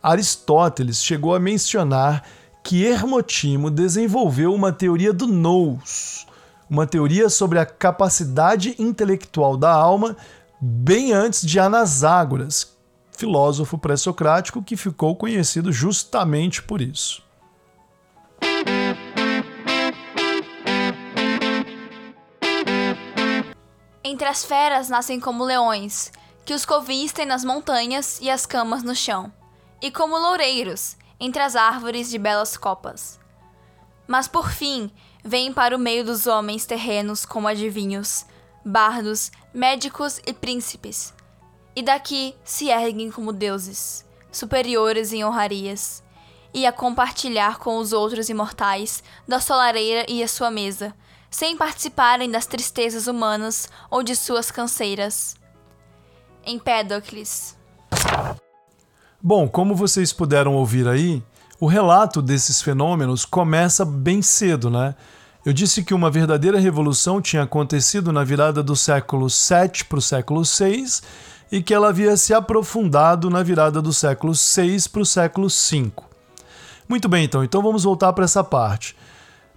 Aristóteles 0.01 1.01
chegou 1.01 1.33
a 1.33 1.39
mencionar 1.39 2.23
que 2.61 2.85
Hermotimo 2.85 3.71
desenvolveu 3.71 4.53
uma 4.53 4.71
teoria 4.71 5.13
do 5.13 5.27
nous, 5.27 6.25
uma 6.69 6.85
teoria 6.85 7.29
sobre 7.29 7.59
a 7.59 7.65
capacidade 7.65 8.75
intelectual 8.77 9.55
da 9.55 9.71
alma 9.71 10.17
bem 10.59 11.13
antes 11.13 11.45
de 11.45 11.59
Anaságoras, 11.59 12.73
filósofo 13.17 13.77
pré-socrático 13.77 14.63
que 14.63 14.75
ficou 14.75 15.15
conhecido 15.15 15.71
justamente 15.71 16.63
por 16.63 16.81
isso. 16.81 17.21
Entre 24.13 24.27
as 24.27 24.45
feras 24.45 24.89
nascem 24.89 25.19
como 25.19 25.43
leões, 25.43 26.11
que 26.45 26.53
os 26.53 26.67
covis 26.67 27.11
têm 27.11 27.25
nas 27.25 27.43
montanhas 27.43 28.19
e 28.21 28.29
as 28.29 28.45
camas 28.45 28.83
no 28.83 28.95
chão, 28.95 29.33
e 29.81 29.89
como 29.89 30.15
loureiros, 30.15 30.95
entre 31.19 31.41
as 31.41 31.55
árvores 31.55 32.11
de 32.11 32.19
belas 32.19 32.55
copas. 32.55 33.19
Mas 34.05 34.27
por 34.27 34.51
fim, 34.51 34.91
vêm 35.23 35.51
para 35.51 35.75
o 35.75 35.79
meio 35.79 36.05
dos 36.05 36.27
homens 36.27 36.63
terrenos 36.63 37.25
como 37.25 37.47
adivinhos, 37.47 38.23
bardos, 38.63 39.31
médicos 39.51 40.21
e 40.27 40.31
príncipes. 40.31 41.11
E 41.75 41.81
daqui 41.81 42.35
se 42.43 42.69
erguem 42.69 43.09
como 43.09 43.33
deuses, 43.33 44.05
superiores 44.31 45.11
em 45.11 45.25
honrarias, 45.25 46.03
e 46.53 46.67
a 46.67 46.71
compartilhar 46.71 47.57
com 47.57 47.77
os 47.77 47.91
outros 47.91 48.29
imortais 48.29 49.03
da 49.27 49.39
sua 49.39 49.55
lareira 49.55 50.05
e 50.07 50.21
a 50.21 50.27
sua 50.27 50.51
mesa, 50.51 50.95
sem 51.33 51.57
participarem 51.57 52.29
das 52.29 52.45
tristezas 52.45 53.07
humanas 53.07 53.67
ou 53.89 54.03
de 54.03 54.15
suas 54.15 54.51
canseiras. 54.51 55.35
Empédocles. 56.45 57.57
Bom, 59.19 59.47
como 59.47 59.75
vocês 59.75 60.13
puderam 60.13 60.53
ouvir 60.53 60.87
aí, 60.87 61.23
o 61.59 61.65
relato 61.65 62.21
desses 62.21 62.61
fenômenos 62.61 63.25
começa 63.25 63.83
bem 63.83 64.21
cedo, 64.21 64.69
né? 64.69 64.93
Eu 65.43 65.51
disse 65.51 65.83
que 65.83 65.93
uma 65.93 66.11
verdadeira 66.11 66.59
revolução 66.59 67.19
tinha 67.19 67.41
acontecido 67.41 68.13
na 68.13 68.23
virada 68.23 68.61
do 68.61 68.75
século 68.75 69.27
VII 69.27 69.85
para 69.89 69.97
o 69.97 70.01
século 70.01 70.43
VI 70.43 70.85
e 71.51 71.63
que 71.63 71.73
ela 71.73 71.89
havia 71.89 72.15
se 72.15 72.31
aprofundado 72.31 73.31
na 73.31 73.41
virada 73.41 73.81
do 73.81 73.91
século 73.91 74.33
VI 74.33 74.87
para 74.87 75.01
o 75.01 75.05
século 75.05 75.47
V. 75.47 75.91
Muito 76.87 77.09
bem, 77.09 77.25
então, 77.25 77.43
então 77.43 77.63
vamos 77.63 77.85
voltar 77.85 78.13
para 78.13 78.25
essa 78.25 78.43
parte. 78.43 78.95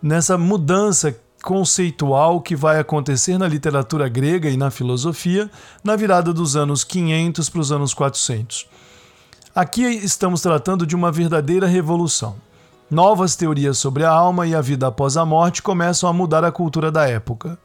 Nessa 0.02 0.38
mudança 0.38 1.20
conceitual 1.46 2.40
que 2.40 2.56
vai 2.56 2.80
acontecer 2.80 3.38
na 3.38 3.46
literatura 3.46 4.08
grega 4.08 4.50
e 4.50 4.56
na 4.56 4.68
filosofia 4.68 5.48
na 5.84 5.94
virada 5.94 6.32
dos 6.32 6.56
anos 6.56 6.82
500 6.82 7.48
para 7.48 7.60
os 7.60 7.70
anos 7.70 7.94
400. 7.94 8.66
Aqui 9.54 9.84
estamos 9.84 10.40
tratando 10.40 10.84
de 10.84 10.96
uma 10.96 11.12
verdadeira 11.12 11.68
revolução. 11.68 12.34
Novas 12.90 13.36
teorias 13.36 13.78
sobre 13.78 14.02
a 14.02 14.10
alma 14.10 14.44
e 14.44 14.56
a 14.56 14.60
vida 14.60 14.88
após 14.88 15.16
a 15.16 15.24
morte 15.24 15.62
começam 15.62 16.10
a 16.10 16.12
mudar 16.12 16.42
a 16.42 16.50
cultura 16.50 16.90
da 16.90 17.08
época. 17.08 17.56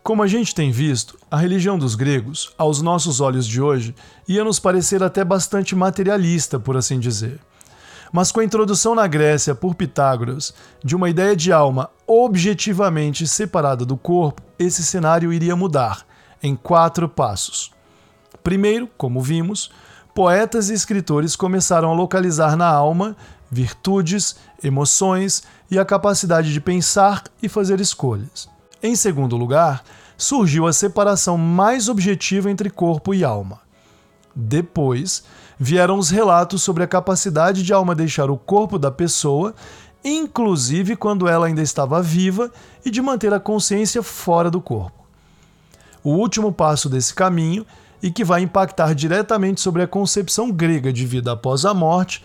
Como 0.00 0.22
a 0.22 0.28
gente 0.28 0.54
tem 0.54 0.70
visto, 0.70 1.18
a 1.28 1.36
religião 1.36 1.76
dos 1.76 1.96
gregos, 1.96 2.54
aos 2.56 2.80
nossos 2.80 3.20
olhos 3.20 3.48
de 3.48 3.60
hoje, 3.60 3.96
ia 4.28 4.44
nos 4.44 4.60
parecer 4.60 5.02
até 5.02 5.24
bastante 5.24 5.74
materialista, 5.74 6.60
por 6.60 6.76
assim 6.76 7.00
dizer. 7.00 7.40
Mas 8.14 8.30
com 8.30 8.38
a 8.38 8.44
introdução 8.44 8.94
na 8.94 9.08
Grécia 9.08 9.56
por 9.56 9.74
Pitágoras 9.74 10.54
de 10.84 10.94
uma 10.94 11.10
ideia 11.10 11.34
de 11.34 11.52
alma 11.52 11.90
objetivamente 12.06 13.26
separada 13.26 13.84
do 13.84 13.96
corpo, 13.96 14.40
esse 14.56 14.84
cenário 14.84 15.32
iria 15.32 15.56
mudar 15.56 16.06
em 16.40 16.54
quatro 16.54 17.08
passos. 17.08 17.72
Primeiro, 18.40 18.88
como 18.96 19.20
vimos, 19.20 19.68
poetas 20.14 20.70
e 20.70 20.74
escritores 20.74 21.34
começaram 21.34 21.90
a 21.90 21.92
localizar 21.92 22.56
na 22.56 22.68
alma 22.68 23.16
virtudes, 23.50 24.36
emoções 24.62 25.42
e 25.68 25.76
a 25.76 25.84
capacidade 25.84 26.52
de 26.52 26.60
pensar 26.60 27.24
e 27.42 27.48
fazer 27.48 27.80
escolhas. 27.80 28.48
Em 28.80 28.94
segundo 28.94 29.36
lugar, 29.36 29.82
surgiu 30.16 30.68
a 30.68 30.72
separação 30.72 31.36
mais 31.36 31.88
objetiva 31.88 32.48
entre 32.48 32.70
corpo 32.70 33.12
e 33.12 33.24
alma. 33.24 33.58
Depois, 34.36 35.24
vieram 35.58 35.98
os 35.98 36.10
relatos 36.10 36.62
sobre 36.62 36.82
a 36.82 36.86
capacidade 36.86 37.62
de 37.62 37.72
alma 37.72 37.94
deixar 37.94 38.30
o 38.30 38.36
corpo 38.36 38.78
da 38.78 38.90
pessoa, 38.90 39.54
inclusive 40.04 40.96
quando 40.96 41.28
ela 41.28 41.46
ainda 41.46 41.62
estava 41.62 42.02
viva, 42.02 42.50
e 42.84 42.90
de 42.90 43.00
manter 43.00 43.32
a 43.32 43.40
consciência 43.40 44.02
fora 44.02 44.50
do 44.50 44.60
corpo. 44.60 45.04
O 46.02 46.10
último 46.10 46.52
passo 46.52 46.88
desse 46.88 47.14
caminho, 47.14 47.64
e 48.02 48.10
que 48.10 48.22
vai 48.22 48.42
impactar 48.42 48.94
diretamente 48.94 49.62
sobre 49.62 49.80
a 49.80 49.86
concepção 49.86 50.50
grega 50.52 50.92
de 50.92 51.06
vida 51.06 51.32
após 51.32 51.64
a 51.64 51.72
morte, 51.72 52.22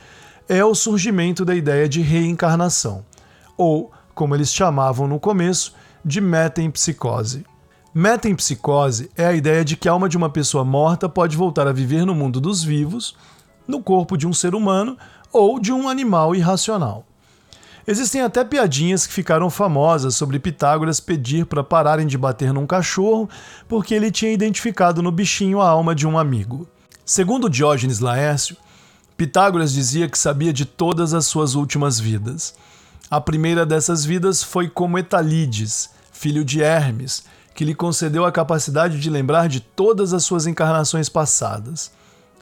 é 0.50 0.66
o 0.66 0.76
surgimento 0.76 1.46
da 1.46 1.56
ideia 1.56 1.88
de 1.88 2.02
reencarnação, 2.02 3.06
ou, 3.56 3.92
como 4.14 4.36
eles 4.36 4.52
chamavam 4.52 5.08
no 5.08 5.20
começo, 5.20 5.74
de 6.04 6.20
metempsicose. 6.20 7.46
Metempsicose 8.00 9.12
é 9.18 9.26
a 9.26 9.34
ideia 9.34 9.66
de 9.66 9.76
que 9.76 9.90
a 9.90 9.92
alma 9.92 10.08
de 10.08 10.16
uma 10.16 10.30
pessoa 10.30 10.64
morta 10.64 11.10
pode 11.10 11.36
voltar 11.36 11.68
a 11.68 11.74
viver 11.74 12.06
no 12.06 12.16
mundo 12.16 12.40
dos 12.40 12.64
vivos, 12.64 13.14
no 13.68 13.84
corpo 13.84 14.18
de 14.18 14.26
um 14.26 14.32
ser 14.32 14.56
humano 14.56 14.98
ou 15.34 15.60
de 15.60 15.74
um 15.74 15.90
animal 15.90 16.34
irracional. 16.34 17.06
Existem 17.86 18.22
até 18.22 18.46
piadinhas 18.46 19.06
que 19.06 19.12
ficaram 19.12 19.50
famosas 19.50 20.16
sobre 20.16 20.40
Pitágoras 20.40 21.02
pedir 21.02 21.46
para 21.46 21.62
pararem 21.62 22.08
de 22.08 22.18
bater 22.18 22.54
num 22.54 22.66
cachorro 22.66 23.30
porque 23.68 23.94
ele 23.94 24.12
tinha 24.12 24.32
identificado 24.32 25.02
no 25.02 25.12
bichinho 25.12 25.60
a 25.60 25.68
alma 25.68 25.94
de 25.94 26.08
um 26.08 26.18
amigo. 26.18 26.70
Segundo 27.06 27.50
Diógenes 27.50 28.00
Laércio, 28.00 28.56
Pitágoras 29.18 29.74
dizia 29.74 30.08
que 30.08 30.18
sabia 30.18 30.54
de 30.54 30.64
todas 30.64 31.14
as 31.14 31.26
suas 31.26 31.54
últimas 31.54 32.00
vidas. 32.00 32.56
A 33.12 33.20
primeira 33.20 33.66
dessas 33.66 34.06
vidas 34.06 34.42
foi 34.42 34.70
como 34.70 34.98
Etalides, 34.98 35.90
filho 36.14 36.46
de 36.46 36.62
Hermes, 36.62 37.26
que 37.54 37.66
lhe 37.66 37.76
concedeu 37.76 38.26
a 38.26 38.32
capacidade 38.32 39.00
de 39.00 39.10
lembrar 39.10 39.48
de 39.48 39.60
todas 39.60 40.14
as 40.14 40.24
suas 40.24 40.48
encarnações 40.48 41.10
passadas. 41.10 41.92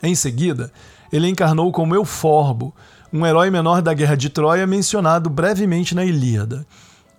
Em 0.02 0.14
seguida, 0.14 0.72
ele 1.12 1.28
encarnou 1.28 1.72
como 1.72 1.96
Euforbo, 1.96 2.74
um 3.12 3.26
herói 3.26 3.50
menor 3.50 3.82
da 3.82 3.94
Guerra 3.94 4.16
de 4.16 4.30
Troia 4.30 4.68
mencionado 4.68 5.30
brevemente 5.30 5.96
na 5.96 6.06
Ilíada. 6.06 6.66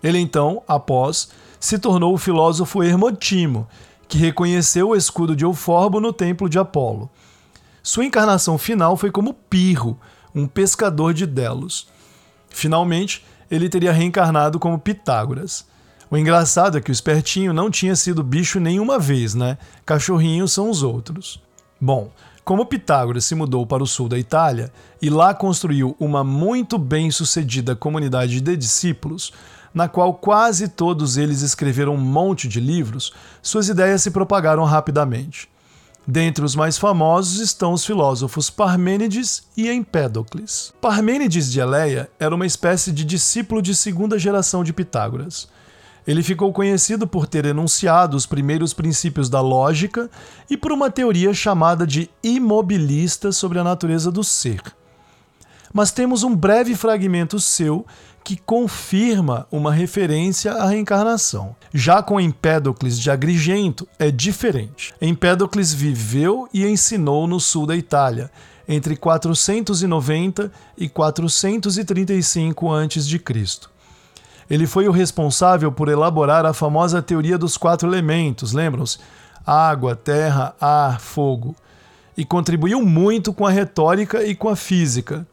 Ele 0.03 0.19
então, 0.19 0.63
após, 0.69 1.31
se 1.59 1.79
tornou 1.79 2.15
o 2.15 2.19
filósofo 2.19 2.83
Hermotimo, 2.83 3.67
que 4.07 4.19
reconheceu 4.19 4.91
o 4.91 4.97
escudo 4.97 5.35
de 5.35 5.45
Euforbo 5.45 6.01
no 6.01 6.13
templo 6.13 6.49
de 6.49 6.59
Apolo. 6.59 7.11
Sua 7.83 8.05
encarnação 8.05 8.59
final 8.59 8.97
foi 8.97 9.11
como 9.11 9.35
Pirro, 9.35 9.99
um 10.35 10.47
pescador 10.47 11.13
de 11.13 11.27
Delos. 11.27 11.89
Finalmente, 12.49 13.25
ele 13.51 13.69
teria 13.69 13.93
reencarnado 13.93 14.59
como 14.59 14.79
Pitágoras. 14.79 15.67
O 16.11 16.17
engraçado 16.17 16.79
é 16.79 16.81
que 16.81 16.91
o 16.91 16.93
espertinho 16.93 17.53
não 17.53 17.71
tinha 17.71 17.95
sido 17.95 18.23
bicho 18.23 18.59
nenhuma 18.59 18.99
vez, 18.99 19.35
né? 19.35 19.59
Cachorrinhos 19.85 20.53
são 20.53 20.71
os 20.71 20.83
outros. 20.83 21.43
Bom, 21.81 22.11
como 22.45 22.65
Pitágoras 22.65 23.27
se 23.27 23.35
mudou 23.35 23.67
para 23.67 23.83
o 23.83 23.87
sul 23.87 24.09
da 24.09 24.19
Itália 24.19 24.73
e 25.03 25.11
lá 25.11 25.35
construiu 25.35 25.95
uma 26.01 26.25
muito 26.25 26.79
bem 26.79 27.11
sucedida 27.11 27.77
comunidade 27.77 28.41
de 28.41 28.57
discípulos, 28.57 29.33
na 29.75 29.87
qual 29.87 30.15
quase 30.15 30.67
todos 30.67 31.19
eles 31.19 31.43
escreveram 31.43 31.95
um 31.95 32.01
monte 32.01 32.49
de 32.49 32.59
livros, 32.59 33.13
suas 33.43 33.69
ideias 33.69 34.03
se 34.03 34.11
propagaram 34.11 34.65
rapidamente. 34.65 35.47
Dentre 36.07 36.43
os 36.43 36.57
mais 36.57 36.79
famosos 36.79 37.39
estão 37.39 37.75
os 37.75 37.85
filósofos 37.85 38.49
Parmênides 38.49 39.43
e 39.55 39.71
Empédocles. 39.71 40.73
Parmênides 40.81 41.53
de 41.53 41.61
Eleia 41.61 42.11
era 42.19 42.35
uma 42.35 42.47
espécie 42.47 42.91
de 42.93 43.05
discípulo 43.05 43.61
de 43.61 43.75
segunda 43.75 44.19
geração 44.19 44.65
de 44.65 44.73
Pitágoras. 44.73 45.49
Ele 46.09 46.23
ficou 46.23 46.51
conhecido 46.55 47.07
por 47.07 47.27
ter 47.27 47.45
enunciado 47.45 48.17
os 48.17 48.25
primeiros 48.25 48.73
princípios 48.73 49.29
da 49.29 49.43
lógica 49.43 50.11
e 50.49 50.57
por 50.57 50.73
uma 50.73 50.91
teoria 50.91 51.35
chamada 51.35 51.87
de 51.87 52.09
imobilista 52.25 53.31
sobre 53.31 53.59
a 53.59 53.65
natureza 53.65 54.11
do 54.11 54.25
ser. 54.25 54.63
Mas 55.71 55.93
temos 55.93 56.23
um 56.23 56.35
breve 56.35 56.75
fragmento 56.75 57.39
seu 57.39 57.85
que 58.25 58.39
confirma 58.39 59.47
uma 59.53 59.71
referência 59.71 60.55
à 60.55 60.67
reencarnação. 60.67 61.55
Já 61.75 62.03
com 62.03 62.19
Empédocles 62.19 62.99
de 62.99 63.11
Agrigento 63.11 63.87
é 63.99 64.11
diferente. 64.11 64.95
Empédocles 65.03 65.75
viveu 65.75 66.49
e 66.55 66.67
ensinou 66.67 67.27
no 67.27 67.39
sul 67.39 67.67
da 67.67 67.77
Itália, 67.77 68.31
entre 68.67 68.97
490 68.97 70.51
e 70.79 70.89
435 70.89 72.73
a.C. 72.73 73.78
Ele 74.51 74.67
foi 74.67 74.89
o 74.89 74.93
responsável 74.93 75.71
por 75.71 75.89
elaborar 75.89 76.47
a 76.47 76.55
famosa 76.55 77.03
teoria 77.03 77.37
dos 77.37 77.57
quatro 77.57 77.89
elementos, 77.89 78.53
lembram-se? 78.53 78.99
Água, 79.47 79.95
terra, 79.95 80.55
ar, 80.61 81.01
fogo. 81.01 81.55
E 82.17 82.25
contribuiu 82.25 82.85
muito 82.85 83.33
com 83.33 83.47
a 83.47 83.51
retórica 83.51 84.25
e 84.25 84.35
com 84.35 84.49
a 84.49 84.57
física. 84.57 85.27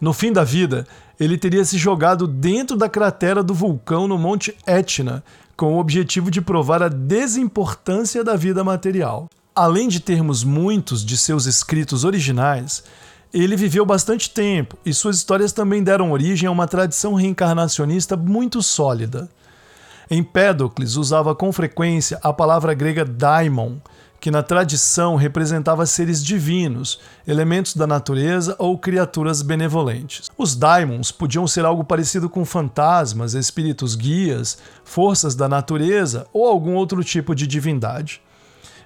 No 0.00 0.12
fim 0.12 0.32
da 0.32 0.44
vida, 0.44 0.86
ele 1.18 1.36
teria 1.36 1.64
se 1.64 1.76
jogado 1.76 2.26
dentro 2.26 2.76
da 2.76 2.88
cratera 2.88 3.42
do 3.42 3.54
vulcão 3.54 4.08
no 4.08 4.18
Monte 4.18 4.56
Etna, 4.66 5.22
com 5.56 5.74
o 5.74 5.78
objetivo 5.78 6.30
de 6.30 6.40
provar 6.40 6.82
a 6.82 6.88
desimportância 6.88 8.24
da 8.24 8.34
vida 8.34 8.64
material. 8.64 9.28
Além 9.54 9.88
de 9.88 10.00
termos 10.00 10.42
muitos 10.42 11.04
de 11.04 11.18
seus 11.18 11.44
escritos 11.44 12.04
originais, 12.04 12.82
ele 13.32 13.56
viveu 13.56 13.86
bastante 13.86 14.30
tempo 14.30 14.76
e 14.84 14.92
suas 14.92 15.16
histórias 15.16 15.52
também 15.52 15.82
deram 15.82 16.12
origem 16.12 16.48
a 16.48 16.50
uma 16.50 16.66
tradição 16.66 17.14
reencarnacionista 17.14 18.16
muito 18.16 18.62
sólida. 18.62 19.28
Empédocles 20.10 20.96
usava 20.96 21.34
com 21.34 21.52
frequência 21.52 22.18
a 22.22 22.32
palavra 22.32 22.74
grega 22.74 23.04
daimon, 23.04 23.76
que 24.20 24.30
na 24.30 24.42
tradição 24.42 25.16
representava 25.16 25.86
seres 25.86 26.22
divinos, 26.22 27.00
elementos 27.26 27.74
da 27.74 27.86
natureza 27.86 28.54
ou 28.58 28.76
criaturas 28.76 29.40
benevolentes. 29.40 30.28
Os 30.36 30.54
daimons 30.54 31.10
podiam 31.10 31.46
ser 31.46 31.64
algo 31.64 31.84
parecido 31.84 32.28
com 32.28 32.44
fantasmas, 32.44 33.34
espíritos 33.34 33.94
guias, 33.94 34.58
forças 34.84 35.34
da 35.34 35.48
natureza 35.48 36.26
ou 36.32 36.46
algum 36.46 36.74
outro 36.74 37.02
tipo 37.02 37.34
de 37.34 37.46
divindade. 37.46 38.20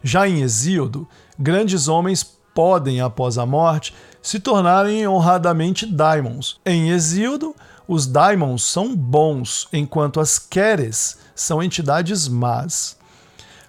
Já 0.03 0.29
em 0.29 0.43
Hesíodo, 0.43 1.09
grandes 1.39 1.89
homens 1.89 2.23
podem, 2.55 3.01
após 3.01 3.37
a 3.37 3.45
morte, 3.45 3.93
se 4.23 4.38
tornarem 4.38 5.07
honradamente 5.07 5.85
daimons. 5.85 6.59
Em 6.64 6.90
Hesíodo, 6.90 7.55
os 7.87 8.07
daimons 8.07 8.62
são 8.64 8.97
bons, 8.97 9.69
enquanto 9.73 10.21
as 10.21 10.38
queres 10.38 11.19
são 11.35 11.62
entidades 11.62 12.29
más. 12.29 12.97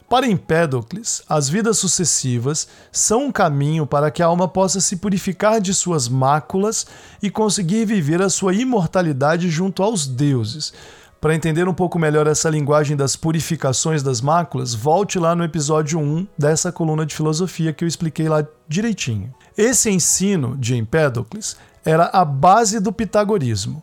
Para 0.07 0.27
Empédocles, 0.27 1.23
as 1.27 1.49
vidas 1.49 1.79
sucessivas 1.79 2.67
são 2.91 3.25
um 3.25 3.31
caminho 3.31 3.87
para 3.87 4.11
que 4.11 4.21
a 4.21 4.27
alma 4.27 4.47
possa 4.47 4.79
se 4.79 4.97
purificar 4.97 5.59
de 5.59 5.73
suas 5.73 6.07
máculas 6.07 6.85
e 7.23 7.31
conseguir 7.31 7.85
viver 7.85 8.21
a 8.21 8.29
sua 8.29 8.53
imortalidade 8.53 9.49
junto 9.49 9.81
aos 9.81 10.05
deuses. 10.05 10.71
Para 11.25 11.33
entender 11.33 11.67
um 11.67 11.73
pouco 11.73 11.97
melhor 11.97 12.27
essa 12.27 12.51
linguagem 12.51 12.95
das 12.95 13.15
purificações 13.15 14.03
das 14.03 14.21
máculas, 14.21 14.75
volte 14.75 15.17
lá 15.17 15.35
no 15.35 15.43
episódio 15.43 15.99
1 15.99 16.27
dessa 16.37 16.71
coluna 16.71 17.03
de 17.03 17.15
filosofia 17.15 17.73
que 17.73 17.83
eu 17.83 17.87
expliquei 17.87 18.29
lá 18.29 18.45
direitinho. 18.67 19.33
Esse 19.57 19.89
ensino 19.89 20.55
de 20.55 20.75
Empédocles 20.75 21.57
era 21.83 22.11
a 22.13 22.23
base 22.23 22.79
do 22.79 22.93
pitagorismo. 22.93 23.81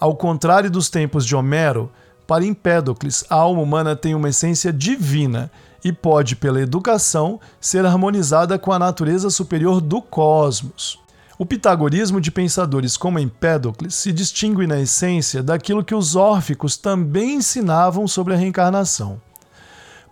Ao 0.00 0.16
contrário 0.16 0.70
dos 0.70 0.88
tempos 0.88 1.26
de 1.26 1.36
Homero, 1.36 1.92
para 2.26 2.42
Empédocles, 2.42 3.22
a 3.28 3.34
alma 3.34 3.60
humana 3.60 3.94
tem 3.94 4.14
uma 4.14 4.30
essência 4.30 4.72
divina 4.72 5.50
e 5.84 5.92
pode, 5.92 6.36
pela 6.36 6.58
educação, 6.58 7.38
ser 7.60 7.84
harmonizada 7.84 8.58
com 8.58 8.72
a 8.72 8.78
natureza 8.78 9.28
superior 9.28 9.82
do 9.82 10.00
cosmos. 10.00 10.98
O 11.38 11.46
pitagorismo 11.46 12.20
de 12.20 12.32
pensadores 12.32 12.96
como 12.96 13.20
Empédocles 13.20 13.94
se 13.94 14.12
distingue 14.12 14.66
na 14.66 14.80
essência 14.80 15.40
daquilo 15.40 15.84
que 15.84 15.94
os 15.94 16.16
órficos 16.16 16.76
também 16.76 17.36
ensinavam 17.36 18.08
sobre 18.08 18.34
a 18.34 18.36
reencarnação. 18.36 19.20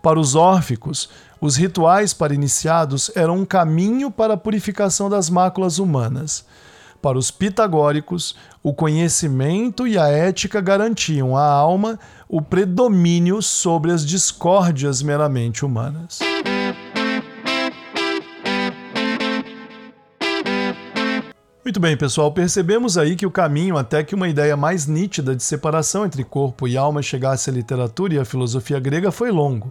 Para 0.01 0.17
os 0.17 0.35
órficos, 0.35 1.09
os 1.41 1.57
rituais 1.57 2.13
para 2.13 2.33
iniciados 2.33 3.11
eram 3.13 3.39
um 3.39 3.45
caminho 3.45 4.09
para 4.09 4.35
a 4.35 4.37
purificação 4.37 5.09
das 5.09 5.29
máculas 5.29 5.79
humanas. 5.79 6.45
Para 7.01 7.17
os 7.17 7.29
pitagóricos, 7.29 8.33
o 8.63 8.73
conhecimento 8.73 9.85
e 9.85 9.97
a 9.97 10.07
ética 10.07 10.61
garantiam 10.61 11.35
à 11.35 11.43
alma 11.43 11.99
o 12.29 12.41
predomínio 12.41 13.41
sobre 13.41 13.91
as 13.91 14.05
discórdias 14.05 15.01
meramente 15.01 15.65
humanas. 15.65 16.19
Muito 21.67 21.81
bem, 21.81 21.97
pessoal, 21.97 22.31
percebemos 22.31 22.97
aí 22.97 23.13
que 23.13 23.25
o 23.25 23.29
caminho 23.29 23.75
até 23.75 24.01
que 24.01 24.15
uma 24.15 24.29
ideia 24.29 24.55
mais 24.55 24.87
nítida 24.87 25.35
de 25.35 25.43
separação 25.43 26.05
entre 26.05 26.23
corpo 26.23 26.65
e 26.65 26.77
alma 26.77 27.01
chegasse 27.01 27.49
à 27.49 27.53
literatura 27.53 28.13
e 28.13 28.19
à 28.19 28.23
filosofia 28.23 28.79
grega 28.79 29.11
foi 29.11 29.31
longo. 29.31 29.69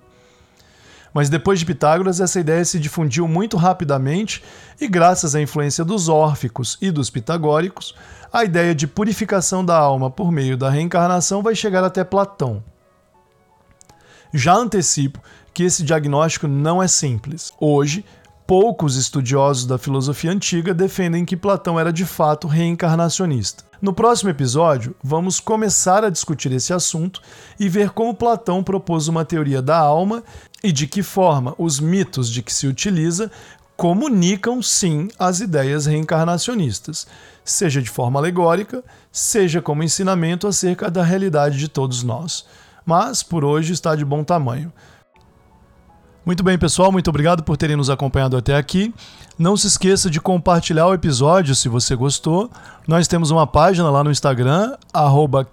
Mas 1.15 1.31
depois 1.31 1.59
de 1.59 1.65
Pitágoras, 1.65 2.21
essa 2.21 2.39
ideia 2.39 2.63
se 2.67 2.79
difundiu 2.79 3.27
muito 3.27 3.57
rapidamente 3.57 4.45
e, 4.79 4.87
graças 4.87 5.35
à 5.35 5.41
influência 5.41 5.87
dos 5.87 6.07
órficos 6.11 6.77
e 6.83 6.91
dos 6.91 7.09
pitagóricos, 7.09 7.95
a 8.31 8.45
ideia 8.45 8.75
de 8.75 8.87
purificação 8.87 9.65
da 9.65 9.79
alma 9.79 10.11
por 10.11 10.31
meio 10.31 10.55
da 10.55 10.69
reencarnação 10.69 11.43
vai 11.43 11.55
chegar 11.55 11.83
até 11.83 12.05
Platão. 12.05 12.63
Já 14.35 14.53
antecipo 14.53 15.19
que 15.55 15.63
esse 15.63 15.83
diagnóstico 15.83 16.47
não 16.47 16.83
é 16.83 16.89
simples. 16.89 17.55
Hoje, 17.59 18.05
poucos 18.47 18.97
estudiosos 18.97 19.67
da 19.67 19.77
filosofia 19.77 20.31
antiga 20.31 20.73
defendem 20.73 21.25
que 21.25 21.37
Platão 21.37 21.81
era 21.81 21.93
de 21.93 22.05
fato 22.05 22.47
reencarnacionista. 22.47 23.65
No 23.83 23.93
próximo 23.93 24.31
episódio, 24.31 24.95
vamos 25.03 25.41
começar 25.41 26.05
a 26.05 26.11
discutir 26.11 26.53
esse 26.53 26.73
assunto 26.73 27.21
e 27.59 27.69
ver 27.69 27.91
como 27.91 28.15
Platão 28.15 28.63
propôs 28.63 29.09
uma 29.09 29.25
teoria 29.25 29.61
da 29.61 29.77
alma 29.77 30.23
e 30.63 30.71
de 30.71 30.87
que 30.87 31.03
forma 31.03 31.55
os 31.59 31.81
mitos 31.81 32.31
de 32.31 32.43
que 32.43 32.53
se 32.53 32.67
utiliza 32.67 33.31
comunicam 33.77 34.63
sim 34.63 35.09
as 35.19 35.41
ideias 35.41 35.85
reencarnacionistas, 35.85 37.07
seja 37.45 37.83
de 37.83 37.91
forma 37.91 38.19
alegórica, 38.19 38.83
seja 39.13 39.61
como 39.61 39.83
ensinamento 39.83 40.47
acerca 40.47 40.91
da 40.91 41.03
realidade 41.03 41.59
de 41.59 41.69
todos 41.69 42.03
nós. 42.03 42.47
Mas 42.87 43.23
por 43.23 43.45
hoje 43.45 43.73
está 43.73 43.95
de 43.95 44.05
bom 44.05 44.25
tamanho. 44.25 44.73
Muito 46.27 46.43
bem, 46.43 46.59
pessoal, 46.59 46.91
muito 46.91 47.09
obrigado 47.09 47.45
por 47.45 47.57
terem 47.57 47.77
nos 47.77 47.89
acompanhado 47.89 48.37
até 48.37 48.57
aqui. 48.57 48.93
Não 49.39 49.57
se 49.57 49.69
esqueça 49.69 50.11
de 50.11 50.21
compartilhar 50.21 50.89
o 50.89 50.93
episódio 50.93 51.55
se 51.55 51.69
você 51.69 51.95
gostou. 51.95 52.51
Nós 52.85 53.07
temos 53.07 53.31
uma 53.31 53.47
página 53.47 53.89
lá 53.89 54.03
no 54.03 54.11
Instagram, 54.11 54.75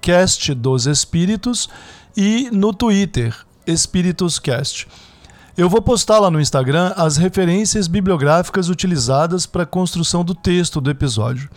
Cast 0.01 0.51
dos 0.55 0.87
Espíritos, 0.87 1.69
e 2.17 2.49
no 2.51 2.73
Twitter, 2.73 3.35
EspíritosCast. 3.67 4.87
Eu 5.55 5.69
vou 5.69 5.79
postar 5.79 6.17
lá 6.17 6.31
no 6.31 6.41
Instagram 6.41 6.91
as 6.97 7.17
referências 7.17 7.87
bibliográficas 7.87 8.67
utilizadas 8.67 9.45
para 9.45 9.61
a 9.61 9.67
construção 9.67 10.25
do 10.25 10.33
texto 10.33 10.81
do 10.81 10.89
episódio. 10.89 11.51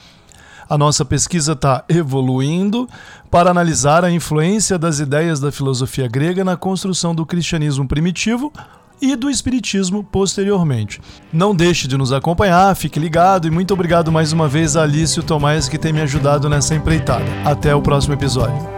A 0.68 0.76
nossa 0.76 1.07
pesquisa 1.07 1.52
está 1.52 1.83
evoluindo 1.88 2.87
para 3.31 3.50
analisar 3.50 4.05
a 4.05 4.11
influência 4.11 4.79
das 4.79 4.98
ideias 4.98 5.40
da 5.40 5.50
filosofia 5.50 6.07
grega 6.07 6.44
na 6.44 6.55
construção 6.55 7.14
do 7.14 7.24
cristianismo 7.24 7.88
primitivo 7.88 8.52
e 9.01 9.17
do 9.17 9.31
Espiritismo 9.31 10.03
posteriormente. 10.03 11.01
Não 11.33 11.55
deixe 11.55 11.87
de 11.87 11.97
nos 11.97 12.13
acompanhar, 12.13 12.75
fique 12.75 12.99
ligado 12.99 13.47
e 13.47 13.51
muito 13.51 13.75
obrigado 13.75 14.11
mais 14.11 14.33
uma 14.33 14.49
vez 14.49 14.77
a 14.77 14.83
Alice 14.83 15.19
e 15.19 15.21
o 15.21 15.23
Tomás 15.23 15.69
que 15.69 15.79
tem 15.79 15.93
me 15.93 16.01
ajudado 16.01 16.49
nessa 16.49 16.75
empreitada. 16.75 17.25
Até 17.45 17.75
o 17.75 17.83
próximo 17.83 18.15
episódio. 18.15 18.77